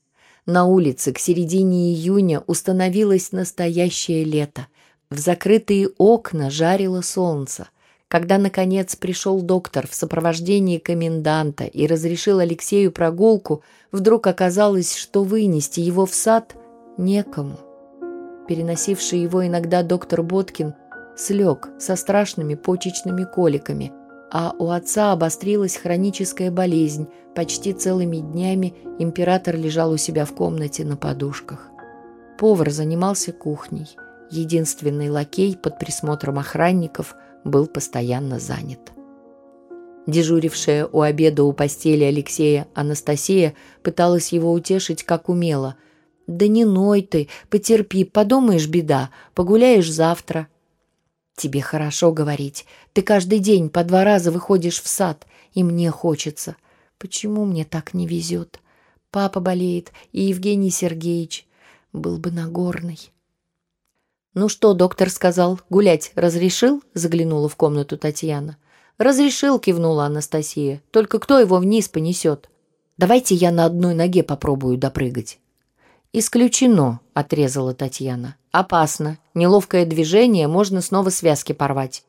На 0.46 0.66
улице 0.66 1.12
к 1.12 1.20
середине 1.20 1.94
июня 1.94 2.42
установилось 2.48 3.32
настоящее 3.32 4.24
лето. 4.24 4.68
В 5.10 5.18
закрытые 5.18 5.90
окна 5.98 6.50
жарило 6.50 7.02
солнце. 7.02 7.70
Когда, 8.08 8.38
наконец, 8.38 8.96
пришел 8.96 9.42
доктор 9.42 9.88
в 9.88 9.96
сопровождении 9.96 10.78
коменданта 10.78 11.66
и 11.66 11.88
разрешил 11.88 12.40
Алексею 12.40 12.92
прогулку, 12.92 13.64
вдруг 13.92 14.28
оказалось, 14.28 14.96
что 14.96 15.24
вынести 15.24 15.82
его 15.82 16.06
в 16.06 16.14
сад 16.14 16.56
некому 16.98 17.60
переносивший 18.48 19.20
его 19.20 19.46
иногда 19.46 19.84
доктор 19.84 20.24
Боткин, 20.24 20.74
слег 21.16 21.70
со 21.78 21.96
страшными 21.96 22.56
почечными 22.56 23.24
коликами, 23.24 23.92
а 24.32 24.54
у 24.58 24.70
отца 24.70 25.12
обострилась 25.12 25.78
хроническая 25.78 26.52
болезнь. 26.52 27.08
Почти 27.36 27.74
целыми 27.74 28.18
днями 28.18 28.74
император 29.00 29.56
лежал 29.56 29.92
у 29.92 29.98
себя 29.98 30.26
в 30.26 30.34
комнате 30.34 30.84
на 30.84 30.98
подушках. 30.98 31.70
Повар 32.38 32.72
занимался 32.72 33.32
кухней. 33.32 33.88
Единственный 34.30 35.10
лакей 35.10 35.56
под 35.56 35.80
присмотром 35.80 36.40
охранников 36.40 37.16
был 37.44 37.68
постоянно 37.68 38.40
занят. 38.40 38.80
Дежурившая 40.08 40.88
у 40.88 41.02
обеда 41.02 41.44
у 41.44 41.54
постели 41.54 42.04
Алексея 42.04 42.68
Анастасия 42.74 43.54
пыталась 43.84 44.32
его 44.32 44.52
утешить 44.52 45.04
как 45.04 45.30
умела– 45.30 45.76
«Да 46.28 46.48
не 46.48 46.66
ной 46.66 47.02
ты, 47.02 47.30
потерпи, 47.50 48.04
подумаешь, 48.04 48.68
беда, 48.68 49.10
погуляешь 49.34 49.90
завтра». 49.90 50.50
«Тебе 51.36 51.62
хорошо 51.62 52.12
говорить. 52.12 52.66
Ты 52.94 53.02
каждый 53.02 53.40
день 53.40 53.70
по 53.70 53.84
два 53.84 54.04
раза 54.04 54.32
выходишь 54.32 54.82
в 54.82 54.88
сад, 54.88 55.26
и 55.54 55.64
мне 55.64 55.90
хочется. 55.90 56.58
Почему 56.98 57.46
мне 57.46 57.64
так 57.64 57.94
не 57.94 58.08
везет? 58.08 58.60
Папа 59.10 59.40
болеет, 59.40 59.94
и 60.12 60.24
Евгений 60.24 60.70
Сергеевич. 60.70 61.48
Был 61.94 62.18
бы 62.18 62.32
Нагорный». 62.32 63.12
«Ну 64.34 64.50
что, 64.50 64.74
доктор 64.74 65.10
сказал, 65.10 65.62
гулять 65.70 66.12
разрешил?»— 66.16 66.84
заглянула 66.94 67.48
в 67.48 67.56
комнату 67.56 67.98
Татьяна. 67.98 68.58
«Разрешил»,— 68.98 69.60
кивнула 69.60 70.06
Анастасия. 70.06 70.82
«Только 70.92 71.20
кто 71.20 71.40
его 71.40 71.58
вниз 71.58 71.88
понесет? 71.88 72.50
Давайте 72.98 73.34
я 73.36 73.52
на 73.52 73.66
одной 73.66 73.96
ноге 73.96 74.24
попробую 74.24 74.78
допрыгать». 74.78 75.40
«Исключено»,— 76.14 77.02
отрезала 77.14 77.74
Татьяна. 77.74 78.36
«Опасно. 78.52 79.18
Неловкое 79.34 79.86
движение, 79.86 80.48
можно 80.48 80.82
снова 80.82 81.10
связки 81.10 81.54
порвать». 81.54 82.04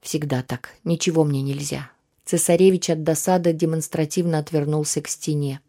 «Всегда 0.00 0.42
так. 0.42 0.70
Ничего 0.84 1.24
мне 1.24 1.42
нельзя». 1.42 1.90
Цесаревич 2.24 2.90
от 2.90 3.02
досады 3.02 3.52
демонстративно 3.52 4.38
отвернулся 4.38 5.00
к 5.00 5.08
стене. 5.08 5.60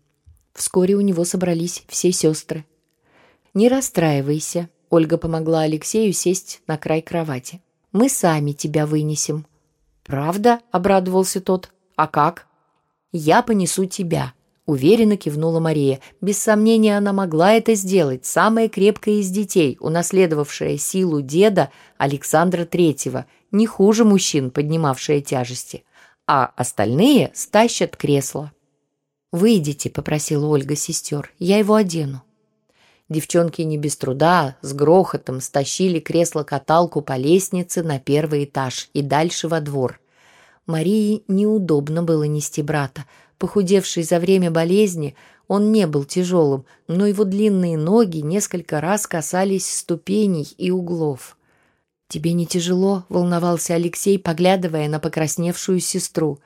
Вскоре 0.53 0.95
у 0.95 1.01
него 1.01 1.23
собрались 1.23 1.83
все 1.87 2.11
сестры. 2.11 2.65
«Не 3.53 3.69
расстраивайся»,— 3.69 4.69
Ольга 4.89 5.17
помогла 5.17 5.61
Алексею 5.61 6.13
сесть 6.13 6.61
на 6.67 6.77
край 6.77 7.01
кровати. 7.01 7.61
«Мы 7.91 8.09
сами 8.09 8.51
тебя 8.51 8.85
вынесем». 8.85 9.45
«Правда?»— 10.03 10.61
обрадовался 10.71 11.41
тот. 11.41 11.71
«А 11.95 12.07
как?» 12.07 12.47
«Я 13.11 13.41
понесу 13.43 13.85
тебя», 13.85 14.33
Уверенно 14.67 15.15
кивнула 15.15 15.61
Мария. 15.61 16.01
Без 16.19 16.37
сомнения, 16.37 16.97
она 16.97 17.13
могла 17.13 17.53
это 17.53 17.73
сделать. 17.73 18.25
Самая 18.25 18.67
крепкая 18.67 19.15
из 19.15 19.29
детей, 19.29 19.77
унаследовавшая 19.79 20.77
силу 20.77 21.21
деда 21.21 21.71
Александра 21.97 22.65
Третьего, 22.65 23.25
не 23.51 23.65
хуже 23.65 24.03
мужчин, 24.03 24.51
поднимавшая 24.51 25.21
тяжести. 25.21 25.83
а 26.29 26.51
остальные 26.57 27.31
стащат 27.33 27.95
кресло. 27.95 28.51
«Выйдите»,— 29.31 29.89
попросила 29.91 30.47
Ольга 30.47 30.75
сестер,— 30.75 31.31
«я 31.39 31.57
его 31.57 31.75
одену». 31.75 32.21
Девчонки 33.07 33.61
не 33.61 33.77
без 33.77 33.95
труда, 33.95 34.57
с 34.61 34.73
грохотом 34.73 35.39
стащили 35.39 36.01
кресло-каталку 36.01 36.99
по 36.99 37.15
лестнице 37.15 37.81
на 37.81 37.99
первый 37.99 38.43
этаж 38.43 38.89
и 38.93 39.01
дальше 39.01 39.47
во 39.47 39.61
двор. 39.61 40.01
Марии 40.65 41.23
неудобно 41.29 42.03
было 42.03 42.23
нести 42.23 42.61
брата. 42.61 43.05
Похудевший 43.37 44.03
за 44.03 44.19
время 44.19 44.49
болезни, 44.49 45.15
он 45.47 45.71
не 45.71 45.87
был 45.87 46.03
тяжелым, 46.03 46.65
но 46.87 47.05
его 47.05 47.23
длинные 47.23 47.77
ноги 47.77 48.17
несколько 48.17 48.81
раз 48.81 49.07
касались 49.07 49.69
ступеней 49.69 50.47
и 50.57 50.71
углов. 50.71 51.37
«Тебе 52.07 52.33
не 52.33 52.45
тяжело?»— 52.47 53.05
волновался 53.09 53.75
Алексей, 53.75 54.17
поглядывая 54.17 54.87
на 54.87 54.99
покрасневшую 54.99 55.79
сестру. 55.79 56.39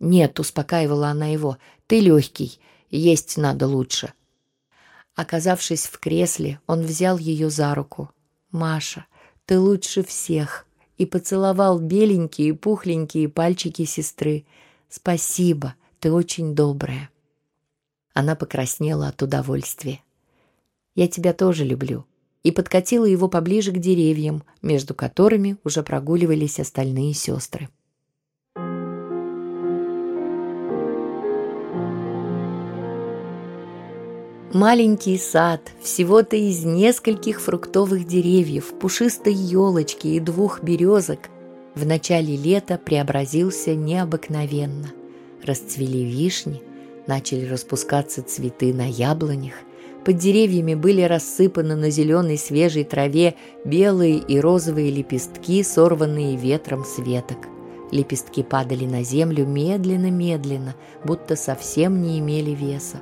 «Нет»,— 0.00 0.38
успокаивала 0.40 1.08
она 1.08 1.26
его,— 1.26 1.58
«ты 1.86 2.00
легкий, 2.00 2.58
есть 2.90 3.36
надо 3.36 3.66
лучше». 3.66 4.12
Оказавшись 5.14 5.86
в 5.86 5.98
кресле, 6.00 6.58
он 6.66 6.82
взял 6.82 7.18
ее 7.18 7.50
за 7.50 7.74
руку. 7.74 8.10
«Маша, 8.50 9.06
ты 9.46 9.58
лучше 9.58 10.02
всех!» 10.02 10.66
и 10.96 11.06
поцеловал 11.06 11.80
беленькие 11.80 12.54
пухленькие 12.54 13.28
пальчики 13.28 13.84
сестры. 13.84 14.46
«Спасибо, 14.88 15.74
ты 16.04 16.12
очень 16.12 16.54
добрая». 16.54 17.08
Она 18.12 18.36
покраснела 18.36 19.08
от 19.08 19.22
удовольствия. 19.22 20.00
«Я 20.94 21.08
тебя 21.08 21.32
тоже 21.32 21.64
люблю», 21.64 22.04
и 22.42 22.50
подкатила 22.50 23.06
его 23.06 23.26
поближе 23.26 23.72
к 23.72 23.78
деревьям, 23.78 24.42
между 24.60 24.94
которыми 24.94 25.56
уже 25.64 25.82
прогуливались 25.82 26.60
остальные 26.60 27.14
сестры. 27.14 27.70
Маленький 34.52 35.16
сад, 35.16 35.72
всего-то 35.80 36.36
из 36.36 36.64
нескольких 36.64 37.40
фруктовых 37.40 38.06
деревьев, 38.06 38.78
пушистой 38.78 39.32
елочки 39.32 40.08
и 40.08 40.20
двух 40.20 40.62
березок, 40.62 41.30
в 41.74 41.86
начале 41.86 42.36
лета 42.36 42.76
преобразился 42.76 43.74
необыкновенно. 43.74 44.92
Расцвели 45.44 46.04
вишни, 46.04 46.62
начали 47.06 47.46
распускаться 47.46 48.22
цветы 48.22 48.72
на 48.72 48.90
яблонях, 48.90 49.54
под 50.04 50.18
деревьями 50.18 50.74
были 50.74 51.02
рассыпаны 51.02 51.76
на 51.76 51.90
зеленой 51.90 52.36
свежей 52.36 52.84
траве 52.84 53.34
белые 53.64 54.18
и 54.18 54.38
розовые 54.38 54.90
лепестки, 54.90 55.62
сорванные 55.62 56.36
ветром 56.36 56.84
с. 56.84 56.98
Лепестки 57.90 58.42
падали 58.42 58.86
на 58.86 59.02
землю 59.02 59.46
медленно-медленно, 59.46 60.74
будто 61.04 61.36
совсем 61.36 62.02
не 62.02 62.18
имели 62.18 62.50
веса. 62.50 62.98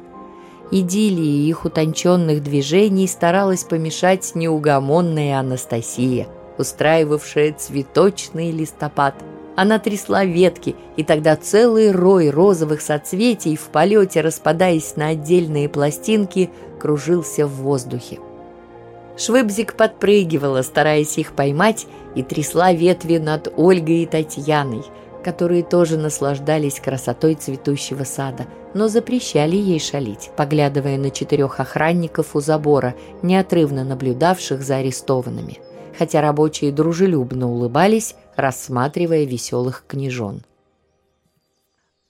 Идиллии 0.71 1.47
их 1.49 1.65
утонченных 1.65 2.43
движений 2.43 3.07
старалась 3.07 3.65
помешать 3.65 4.35
неугомонная 4.35 5.39
Анастасия, 5.39 6.29
устраивавшая 6.59 7.53
цветочный 7.53 8.51
листопад. 8.51 9.15
Она 9.57 9.79
трясла 9.79 10.25
ветки, 10.25 10.75
и 10.97 11.05
тогда 11.05 11.37
целый 11.37 11.91
рой 11.91 12.31
розовых 12.31 12.81
соцветий 12.81 13.57
в 13.57 13.69
полете, 13.69 14.21
распадаясь 14.21 14.97
на 14.97 15.09
отдельные 15.09 15.69
пластинки, 15.69 16.51
кружился 16.81 17.47
в 17.47 17.53
воздухе. 17.57 18.19
Швыбзик 19.17 19.75
подпрыгивала, 19.75 20.63
стараясь 20.63 21.19
их 21.19 21.33
поймать, 21.33 21.87
и 22.15 22.23
трясла 22.23 22.73
ветви 22.73 23.19
над 23.19 23.53
Ольгой 23.57 24.03
и 24.03 24.07
Татьяной– 24.07 24.85
которые 25.23 25.63
тоже 25.63 25.97
наслаждались 25.97 26.81
красотой 26.81 27.35
цветущего 27.35 28.05
сада, 28.05 28.47
но 28.75 28.89
запрещали 28.89 29.57
ей 29.57 29.81
шалить, 29.81 30.31
поглядывая 30.37 30.99
на 30.99 31.11
четырех 31.11 31.61
охранников 31.61 32.35
у 32.35 32.41
забора, 32.41 32.95
неотрывно 33.23 33.85
наблюдавших 33.85 34.63
за 34.63 34.77
арестованными, 34.77 35.59
хотя 35.97 36.21
рабочие 36.21 36.73
дружелюбно 36.73 37.51
улыбались, 37.51 38.15
рассматривая 38.37 39.25
веселых 39.25 39.85
княжон. 39.87 40.43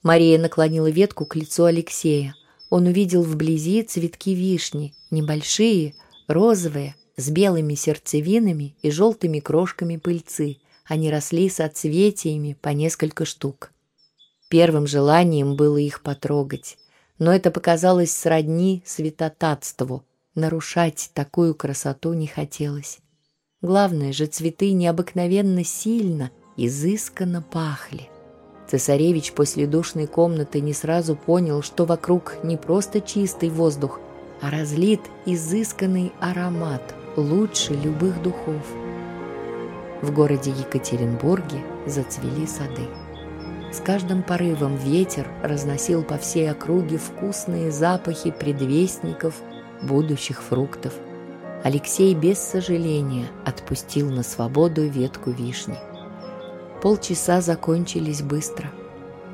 Мария 0.03 0.39
наклонила 0.39 0.91
ветку 0.91 1.25
к 1.27 1.37
лицу 1.37 1.65
Алексея. 1.65 2.35
Он 2.71 2.87
увидел 2.87 3.23
вблизи 3.23 3.83
цветки 3.83 4.35
вишни, 4.35 4.95
небольшие, 5.11 5.95
розовые, 6.27 6.97
с 7.17 7.31
белыми 7.31 7.75
сердцевинами 7.75 8.75
и 8.83 8.91
желтыми 8.91 9.41
крошками 9.41 9.97
пыльцы– 9.97 10.59
они 10.93 11.11
росли 11.11 11.49
соцветиями 11.49 12.57
по 12.61 12.71
несколько 12.71 13.25
штук. 13.25 13.73
Первым 14.49 14.87
желанием 14.87 15.57
было 15.57 15.79
их 15.79 16.03
потрогать, 16.03 16.77
но 17.19 17.33
это 17.33 17.51
показалось 17.51 18.15
сродни 18.15 18.83
святотатству. 18.85 20.05
Нарушать 20.35 21.11
такую 21.15 21.55
красоту 21.55 22.13
не 22.13 22.27
хотелось. 22.27 22.99
Главное 23.63 24.13
же, 24.13 24.27
цветы 24.27 24.73
необыкновенно 24.73 25.65
сильно, 25.65 26.31
изысканно 26.57 27.43
пахли. 27.43 28.09
Цесаревич 28.69 29.33
после 29.33 29.67
душной 29.67 30.07
комнаты 30.07 30.61
не 30.61 30.73
сразу 30.73 31.17
понял, 31.17 31.63
что 31.63 31.85
вокруг 31.85 32.37
не 32.43 32.57
просто 32.57 33.01
чистый 33.01 33.51
воздух, 33.51 34.01
а 34.41 34.51
разлит 34.51 35.01
изысканный 35.25 36.13
аромат, 36.21 36.95
лучше 37.17 37.75
любых 37.75 38.21
духов 38.23 38.67
в 40.03 40.13
городе 40.13 40.51
Екатеринбурге 40.51 41.63
зацвели 41.87 42.47
сады. 42.47 42.89
С 43.73 43.81
каждым 43.81 44.23
порывом 44.23 44.77
ветер 44.77 45.27
разносил 45.43 46.03
по 46.03 46.19
всей 46.19 46.51
округе 46.51 46.99
вкусные 46.99 47.71
запахи 47.71 48.31
предвестников 48.31 49.35
будущих 49.81 50.43
фруктов. 50.43 50.93
Алексей 51.65 52.15
без 52.15 52.39
сожаления 52.39 53.29
отпустил 53.45 54.11
на 54.11 54.23
свободу 54.23 54.87
ветку 54.89 55.31
вишни. 55.31 55.79
Полчаса 56.81 57.41
закончились 57.41 58.23
быстро. 58.23 58.71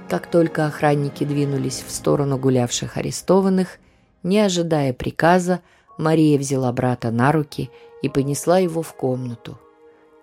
Как 0.09 0.31
только 0.31 0.67
охранники 0.67 1.25
двинулись 1.25 1.83
в 1.87 1.91
сторону 1.91 2.39
гулявших 2.39 2.97
арестованных, 2.97 3.79
не 4.23 4.41
ожидая 4.41 4.93
приказа, 4.93 5.61
Мария 5.97 6.39
взяла 6.39 6.71
брата 6.73 7.11
на 7.11 7.33
руки 7.33 7.71
и 8.03 8.09
понесла 8.09 8.59
его 8.59 8.83
в 8.83 8.95
комнату, 8.95 9.59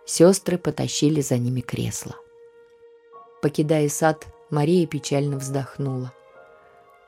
Сестры 0.06 0.60
потащили 0.60 1.22
за 1.22 1.40
ними 1.40 1.62
кресло. 1.62 2.16
Покидая 3.42 3.90
сад, 3.90 4.28
Мария 4.52 4.86
печально 4.86 5.38
вздохнула. 5.38 6.14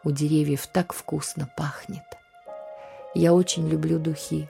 У 0.04 0.12
деревьев 0.12 0.66
так 0.74 0.94
вкусно 0.94 1.48
пахнет. 1.56 2.04
Я 3.14 3.34
очень 3.34 3.70
люблю 3.70 4.00
духи. 4.00 4.50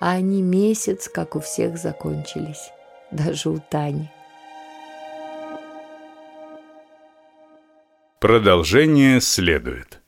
А 0.00 0.12
они 0.12 0.42
месяц, 0.42 1.08
как 1.08 1.34
у 1.36 1.40
всех, 1.40 1.76
закончились. 1.76 2.70
Даже 3.10 3.50
у 3.50 3.58
Тани. 3.58 4.10
Продолжение 8.20 9.20
следует. 9.20 10.00